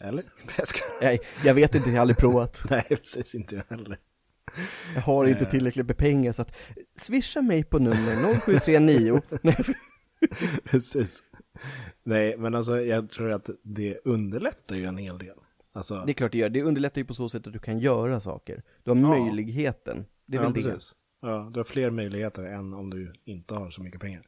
[0.00, 0.24] Eller?
[0.58, 0.80] Jag ska...
[1.02, 2.62] Nej, jag vet inte, jag har aldrig provat.
[2.70, 3.98] Nej, precis inte jag heller.
[4.94, 6.56] Jag har inte tillräckligt med pengar så att
[6.96, 9.20] swisha mig på nummer 0739.
[9.42, 9.56] Nej,
[10.64, 11.22] Precis.
[12.02, 15.36] Nej, men alltså jag tror att det underlättar ju en hel del.
[15.72, 17.78] Alltså, det är klart det gör, det underlättar ju på så sätt att du kan
[17.78, 18.62] göra saker.
[18.82, 19.08] Du har Ja.
[19.08, 20.04] möjligheten.
[20.26, 20.70] Det är ja, väl det.
[20.70, 20.94] precis.
[21.22, 24.26] Ja, du har fler möjligheter än om du inte har så mycket pengar.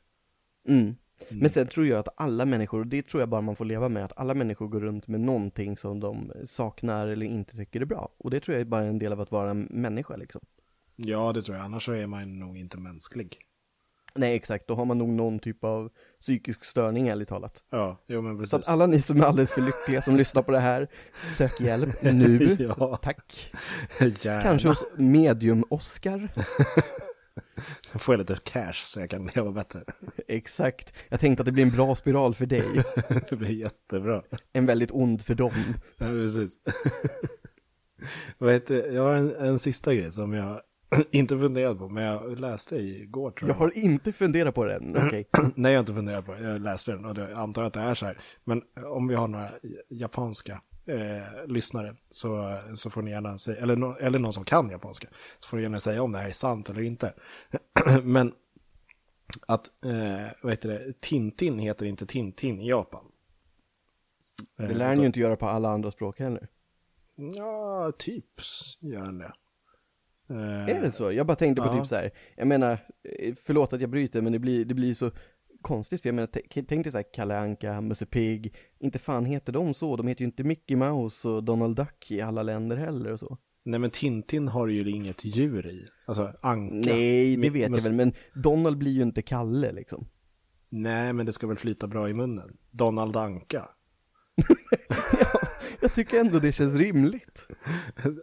[0.68, 0.94] Mm.
[1.28, 3.88] Men sen tror jag att alla människor, och det tror jag bara man får leva
[3.88, 7.84] med, att alla människor går runt med någonting som de saknar eller inte tycker är
[7.84, 8.14] bra.
[8.18, 10.40] Och det tror jag är bara en del av att vara en människa liksom.
[10.96, 11.64] Ja, det tror jag.
[11.64, 13.38] Annars så är man nog inte mänsklig.
[14.14, 15.90] Nej exakt, då har man nog någon typ av
[16.20, 17.62] psykisk störning ärligt talat.
[17.70, 18.50] Ja, jo men precis.
[18.50, 20.88] Så att alla ni som är alldeles för lyckliga som lyssnar på det här,
[21.32, 22.56] sök hjälp nu.
[22.78, 23.52] ja, Tack.
[24.00, 24.42] gärna.
[24.42, 26.28] Kanske hos medium-Oscar.
[27.98, 29.80] Får jag lite cash så jag kan leva bättre.
[30.28, 30.92] Exakt.
[31.08, 32.84] Jag tänkte att det blir en bra spiral för dig.
[33.30, 34.22] det blir jättebra.
[34.52, 35.52] En väldigt ond för dem.
[35.98, 36.62] Ja, precis.
[38.38, 40.60] Vad heter, jag har en, en sista grej som jag
[41.11, 43.59] inte funderat på, men jag läste igår tror Jag jag.
[43.61, 44.97] har inte funderat på den.
[45.07, 45.28] Okej.
[45.55, 46.43] Nej, jag har inte funderat på det.
[46.43, 48.18] Jag läste den och jag antar att det är så här.
[48.45, 49.51] Men om vi har några
[49.88, 54.70] japanska eh, lyssnare så, så får ni gärna säga, eller, nå- eller någon som kan
[54.70, 57.14] japanska, så får ni gärna säga om det här är sant eller inte.
[58.03, 58.32] Men
[59.47, 63.05] att, eh, vad heter det, Tintin heter inte Tintin i Japan.
[64.59, 66.49] Eh, Det lär ni ju inte göra på alla andra språk heller.
[67.16, 68.24] Ja, typ
[68.80, 69.32] gör den det.
[70.32, 71.12] Eh, Är det så?
[71.12, 71.78] Jag bara tänkte på ja.
[71.78, 72.10] typ så här.
[72.36, 72.72] jag menar,
[73.18, 75.10] eh, förlåt att jag bryter men det blir, det blir så
[75.62, 76.28] konstigt för jag menar,
[76.68, 80.22] tänk dig så här Kalle Anka, Musse Pigg, inte fan heter de så, de heter
[80.22, 83.38] ju inte Mickey Mouse och Donald Duck i alla länder heller och så.
[83.64, 85.84] Nej, men Tintin har ju inget djur i.
[86.06, 86.90] Alltså anka.
[86.94, 90.08] Nej, det vet jag väl, men Donald blir ju inte Kalle liksom.
[90.68, 92.56] Nej, men det ska väl flyta bra i munnen.
[92.70, 93.68] Donald Anka.
[95.82, 97.46] Jag tycker ändå det känns rimligt.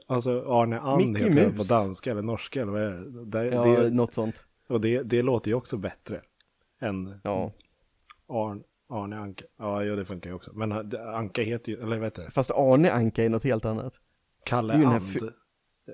[0.07, 3.25] Alltså Arne And Mickey heter det på danska eller norska eller vad är det?
[3.25, 4.43] det, Ja, det något sånt.
[4.69, 6.21] och det, det låter ju också bättre
[6.81, 7.53] än Ja.
[8.29, 9.45] Arne, Arne Anka.
[9.59, 10.51] Ja, jo, det funkar ju också.
[10.53, 12.31] Men det- Anka heter ju, eller vad heter det?
[12.31, 13.93] Fast Arne Anka är något helt annat.
[14.45, 15.01] Kalle And.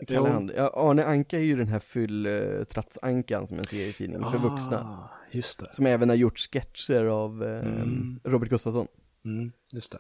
[0.08, 0.52] Kalle Hand.
[0.56, 4.78] Ja, Arne Anka är ju den här fylltratsankan som en serietidning för vuxna.
[4.80, 5.74] Ah, just det.
[5.76, 8.20] Som även har gjort sketcher av eh, Mm.
[8.24, 8.88] Robert Gustafsson.
[9.26, 10.00] Mm, just det.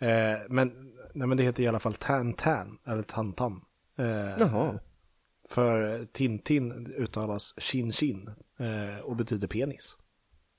[0.00, 0.72] Eh, men,
[1.14, 3.60] nej, men det heter i alla fall Tan Tan, eller Tantan.
[3.98, 4.78] Eh, Jaha.
[5.48, 9.96] För Tintin uttalas Chin Chin eh, och betyder penis.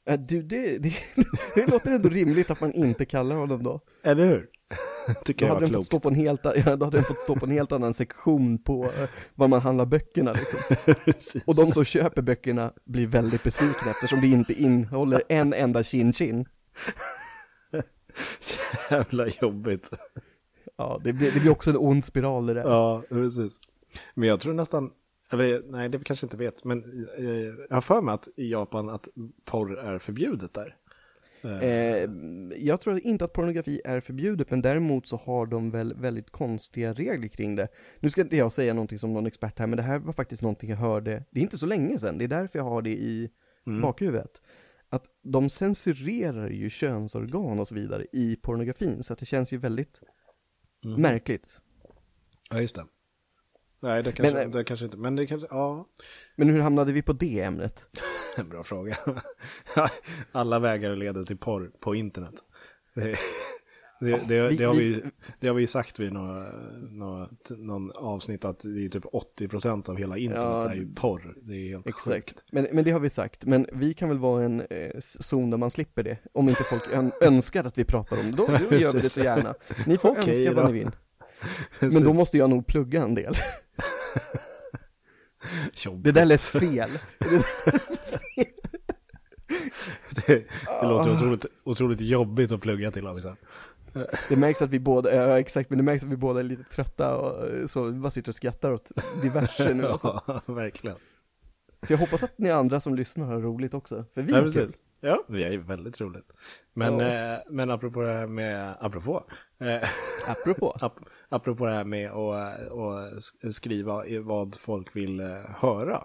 [0.08, 0.94] Äh, du, det, det,
[1.56, 3.82] det låter ändå rimligt att man inte kallar honom då.
[4.04, 4.50] Eller hur?
[5.08, 5.86] Då Tycker jag hade, var den fått klokt.
[5.88, 8.64] stå på en helt, ja, då hade den fått stå på en helt annan sektion
[8.64, 11.42] på eh, var man handlar böckerna liksom.
[11.46, 16.46] Och de som köper böckerna blir väldigt besvikna eftersom det inte innehåller en enda chin-chin.
[18.92, 19.90] Jävla jobbigt.
[20.78, 22.62] Ja, det blir, det blir också en ond spiral det där.
[22.62, 23.60] Ja, precis.
[24.14, 24.92] Men jag tror nästan,
[25.32, 27.26] eller nej det kanske inte vet, men eh,
[27.70, 29.08] jag har för mig att i Japan att
[29.46, 30.76] porr är förbjudet där.
[31.62, 32.10] Eh,
[32.58, 36.94] jag tror inte att pornografi är förbjudet, men däremot så har de väl väldigt konstiga
[36.94, 37.68] regler kring det.
[38.00, 40.42] Nu ska inte jag säga någonting som någon expert här, men det här var faktiskt
[40.42, 42.90] någonting jag hörde, det är inte så länge sedan, det är därför jag har det
[42.90, 43.30] i
[43.82, 44.42] bakhuvudet.
[44.96, 49.58] Att de censurerar ju könsorgan och så vidare i pornografin, så att det känns ju
[49.58, 50.02] väldigt
[50.98, 51.60] märkligt.
[52.50, 52.86] Ja, just det.
[53.80, 55.88] Nej, det kanske, Men, eh, det kanske inte, men det kanske, ja,
[56.36, 57.86] Men hur hamnade vi på det ämnet?
[58.50, 58.96] bra fråga.
[60.32, 62.36] Alla vägar leder till porr på internet.
[64.00, 65.02] Det, vi- det, har, vi-
[65.40, 66.52] det har vi sagt vid några,
[66.92, 69.06] några, någon avsnitt att det är typ
[69.40, 71.36] 80% av hela internet Ja, är ju porr.
[71.42, 72.44] Det är helt Exakt, sjukt.
[72.52, 73.46] men, men det har vi sagt.
[73.46, 76.18] Men vi kan väl vara en eh, zon där man slipper det.
[76.34, 79.10] Om inte folk ön önskar att vi pratar om det, då, då gör vi det
[79.10, 79.54] så gärna.
[79.86, 80.72] Ni får Okej önska vad då.
[80.72, 80.92] ni vill.
[81.80, 83.36] Men då måste jag nog plugga en del.
[86.04, 86.90] Det där lät fel.
[90.28, 90.46] Det,
[90.82, 93.36] det låter otroligt, otroligt jobbigt att plugga till också.
[94.30, 96.64] Det märks att vi båda, ja exakt, men det märks att vi båda är lite
[96.64, 98.92] trötta och eh, så vi bara sitter och skrattar åt
[99.22, 100.22] diverse nu alltså.
[100.28, 100.98] Ja, verkligen.
[101.82, 104.82] Så jag hoppas att ni andra som lyssnar har roligt också, för vi ja, precis.
[105.02, 106.34] Ja, vi är väldigt roligt.
[106.74, 107.34] Men, Ja.
[107.34, 109.24] eh, men apropå det här med, apropå,
[109.60, 109.90] eh,
[110.28, 110.78] Apropå.
[110.82, 112.16] ap, apropå det här med att
[113.20, 115.28] sk- skriva vad folk vill eh,
[115.58, 116.04] höra,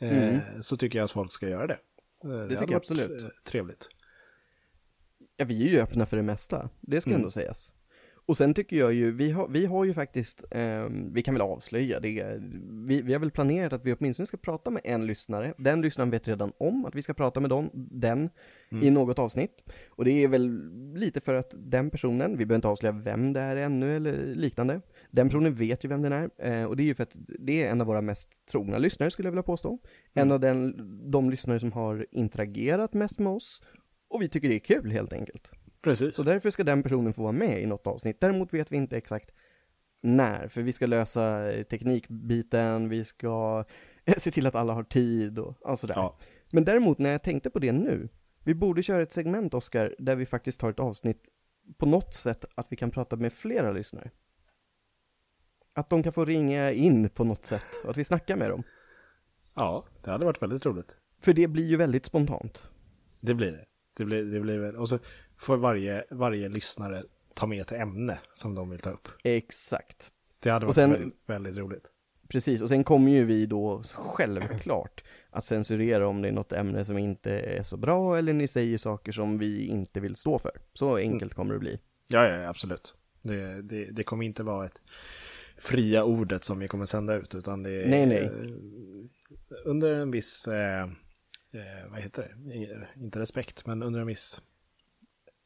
[0.00, 1.78] eh, så tycker jag att folk ska göra det.
[2.24, 3.24] Eh, Det, tycker hade jag absolut.
[3.44, 3.88] Trevligt.
[5.36, 7.20] Ja, vi är ju öppna för det mesta, det ska Mm.
[7.20, 7.72] ändå sägas.
[8.26, 11.40] Och sen tycker jag ju, vi har, vi har ju faktiskt, eh, vi kan väl
[11.42, 12.40] avslöja det,
[12.86, 15.54] vi, vi har väl planerat att vi åtminstone ska prata med en lyssnare.
[15.58, 18.30] Den lyssnaren vet redan om att vi ska prata med don, den
[18.82, 19.64] i något avsnitt.
[19.88, 23.40] Och det är väl lite för att den personen, vi behöver inte avslöja vem det
[23.40, 24.80] är ännu eller liknande.
[25.10, 26.30] Den personen vet ju vem den är.
[26.38, 29.10] Eh, och det är ju för att det är en av våra mest trogna lyssnare
[29.10, 29.78] skulle jag vilja påstå.
[30.14, 30.74] En av den,
[31.10, 33.62] de lyssnare som har interagerat mest med oss.
[34.14, 35.50] Och vi tycker det är kul helt enkelt.
[35.80, 36.16] Precis.
[36.16, 38.20] Så därför ska den personen få vara med i något avsnitt.
[38.20, 39.30] Däremot vet vi inte exakt
[40.02, 43.64] när, för vi ska lösa teknikbiten, vi ska
[44.16, 45.94] se till att alla har tid och, och sådär.
[45.94, 46.18] Ja.
[46.52, 48.08] Men däremot när jag tänkte på det nu,
[48.44, 51.28] vi borde köra ett segment, Oskar, där vi faktiskt tar ett avsnitt
[51.78, 54.10] på något sätt att vi kan prata med flera lyssnare.
[55.72, 58.62] Att de kan få ringa in på något sätt och att vi snackar med dem.
[59.54, 60.96] ja, det hade varit väldigt roligt.
[61.20, 62.68] För det blir ju väldigt spontant.
[63.20, 63.64] Det blir det.
[63.96, 64.98] Det blir, det blir väl, och så
[65.36, 67.02] får varje, varje lyssnare
[67.34, 69.08] ta med ett ämne som de vill ta upp.
[69.24, 70.10] Exakt.
[70.40, 71.90] Det hade varit sen- väldigt, väldigt roligt.
[72.28, 76.84] Precis, och sen kommer ju vi då självklart att censurera om det är något ämne
[76.84, 80.52] som inte är så bra eller ni säger saker som vi inte vill stå för.
[80.74, 81.78] Så enkelt kommer det bli.
[82.08, 82.94] Ja, ja, absolut.
[83.22, 84.80] Det, det, det kommer inte vara ett
[85.58, 88.22] fria ordet som vi kommer sända ut, utan det är Nej, nej.
[88.24, 88.30] eh,
[89.64, 90.86] under en viss, eh,
[91.54, 94.42] eh, vad heter det, inte respekt, men under en viss,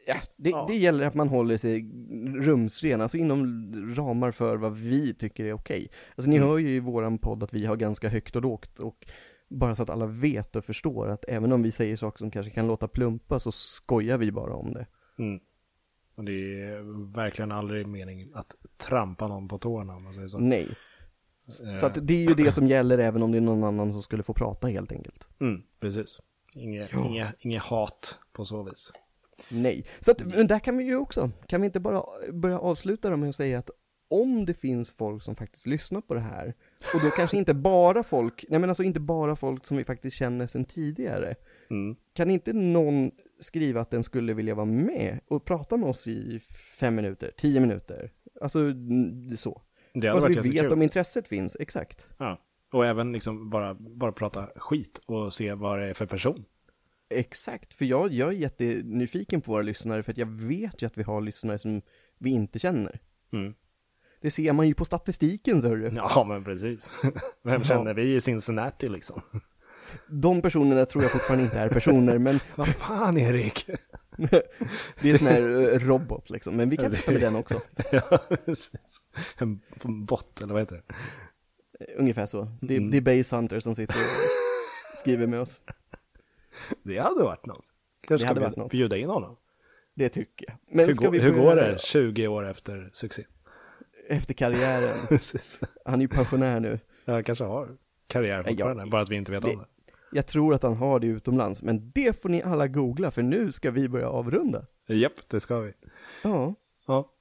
[0.06, 0.64] Ja, det, Ja.
[0.68, 1.90] det gäller att man håller sig
[2.36, 5.90] rumsren, alltså inom ramar för vad vi tycker är okej.
[6.16, 6.48] Alltså ni Mm.
[6.48, 9.06] hör ju i våran podd att vi har ganska högt och lågt och
[9.48, 12.52] bara så att alla vet och förstår att även om vi säger saker som kanske
[12.52, 14.86] kan låta plumpa så skojar vi bara om det.
[15.18, 15.40] mm.
[16.14, 20.38] och det är verkligen aldrig mening att trampa någon på tårna om man säger så.
[20.38, 20.68] Nej.
[21.48, 24.02] Så att det är ju det som gäller även om det är någon annan som
[24.02, 25.28] skulle få prata helt enkelt.
[25.40, 26.20] Mm, precis.
[26.54, 28.92] Inge, inge, inge hat på så vis.
[29.50, 29.84] Nej.
[30.00, 33.16] Så att, men där kan vi ju också, kan vi inte bara börja avsluta då
[33.16, 33.70] med att säga att
[34.10, 36.54] om det finns folk som faktiskt lyssnar på det här,
[36.94, 40.16] och då kanske inte bara folk, nej men alltså inte bara folk som vi faktiskt
[40.16, 41.34] känner sedan tidigare,
[41.70, 41.96] Mm.
[42.12, 46.40] kan inte någon skriva att den skulle vilja vara med och prata med oss i
[46.80, 48.12] fem minuter, tio minuter?
[48.40, 48.58] Alltså
[49.36, 49.62] så.
[49.94, 50.72] Det hade Alltså varit vi vet jättekul.
[50.72, 52.06] om intresset finns, exakt.
[52.18, 52.40] Ja.
[52.72, 56.44] Och även liksom bara, bara prata skit och se vad det är för person.
[57.10, 60.98] Exakt, för jag, jag är jättenyfiken på våra lyssnare för att jag vet ju att
[60.98, 61.82] vi har lyssnare som
[62.18, 63.00] vi inte känner.
[63.32, 63.54] Mm.
[64.20, 65.90] Det ser man ju på statistiken, så du.
[65.94, 66.92] Ja, men precis.
[67.42, 67.64] Vem Ja.
[67.64, 69.22] känner vi i Cincinnati liksom?
[70.08, 73.66] De personerna tror jag fortfarande inte är personer, men Vad fan Erik?
[75.00, 76.56] Det är en sån här eh, robot liksom.
[76.56, 77.60] Men vi kan prata med den också.
[77.92, 79.02] ja, precis.
[79.38, 79.60] En
[80.06, 80.94] bot, eller vad heter det?
[81.84, 82.48] Eh, Ungefär så.
[82.60, 82.90] Det, Mm.
[82.90, 85.60] det är Base Hunter som sitter och skriver med oss.
[86.82, 87.72] Det hade varit något.
[88.08, 88.70] Kanske Det hade varit något.
[88.70, 89.36] bjuda in honom.
[89.94, 90.56] Det tycker jag.
[90.76, 93.24] Men Hur, ska går, vi hur går det 20 år efter succé?
[94.08, 94.96] Efter karriären.
[95.84, 96.78] Han är ju pensionär nu.
[97.04, 97.68] Jag kanske har
[98.06, 99.64] karriär fortfarande, bara att vi inte vet om det- det.
[100.12, 103.52] Jag tror att han har det utomlands, men det får ni alla googla, för nu
[103.52, 104.66] ska vi börja avrunda.
[104.88, 105.72] Japp, det ska vi.
[106.24, 106.54] Ja,
[106.86, 107.14] Ja.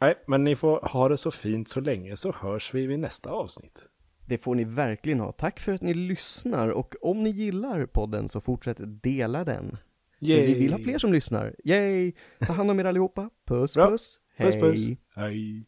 [0.00, 3.30] Nej, men ni får ha det så fint så länge så hörs vi vid nästa
[3.30, 3.88] avsnitt.
[4.26, 5.32] det får ni verkligen ha.
[5.32, 9.76] Tack för att ni lyssnar, och om ni gillar podden så fortsätt dela den.
[10.20, 11.54] För vi vill ha fler som lyssnar.
[11.64, 12.12] Yay!
[12.46, 13.30] Ta hand om er allihopa.
[13.46, 14.20] Puss puss.
[14.38, 14.60] Puss Hej.
[14.60, 14.88] puss.
[15.14, 15.64] Hej.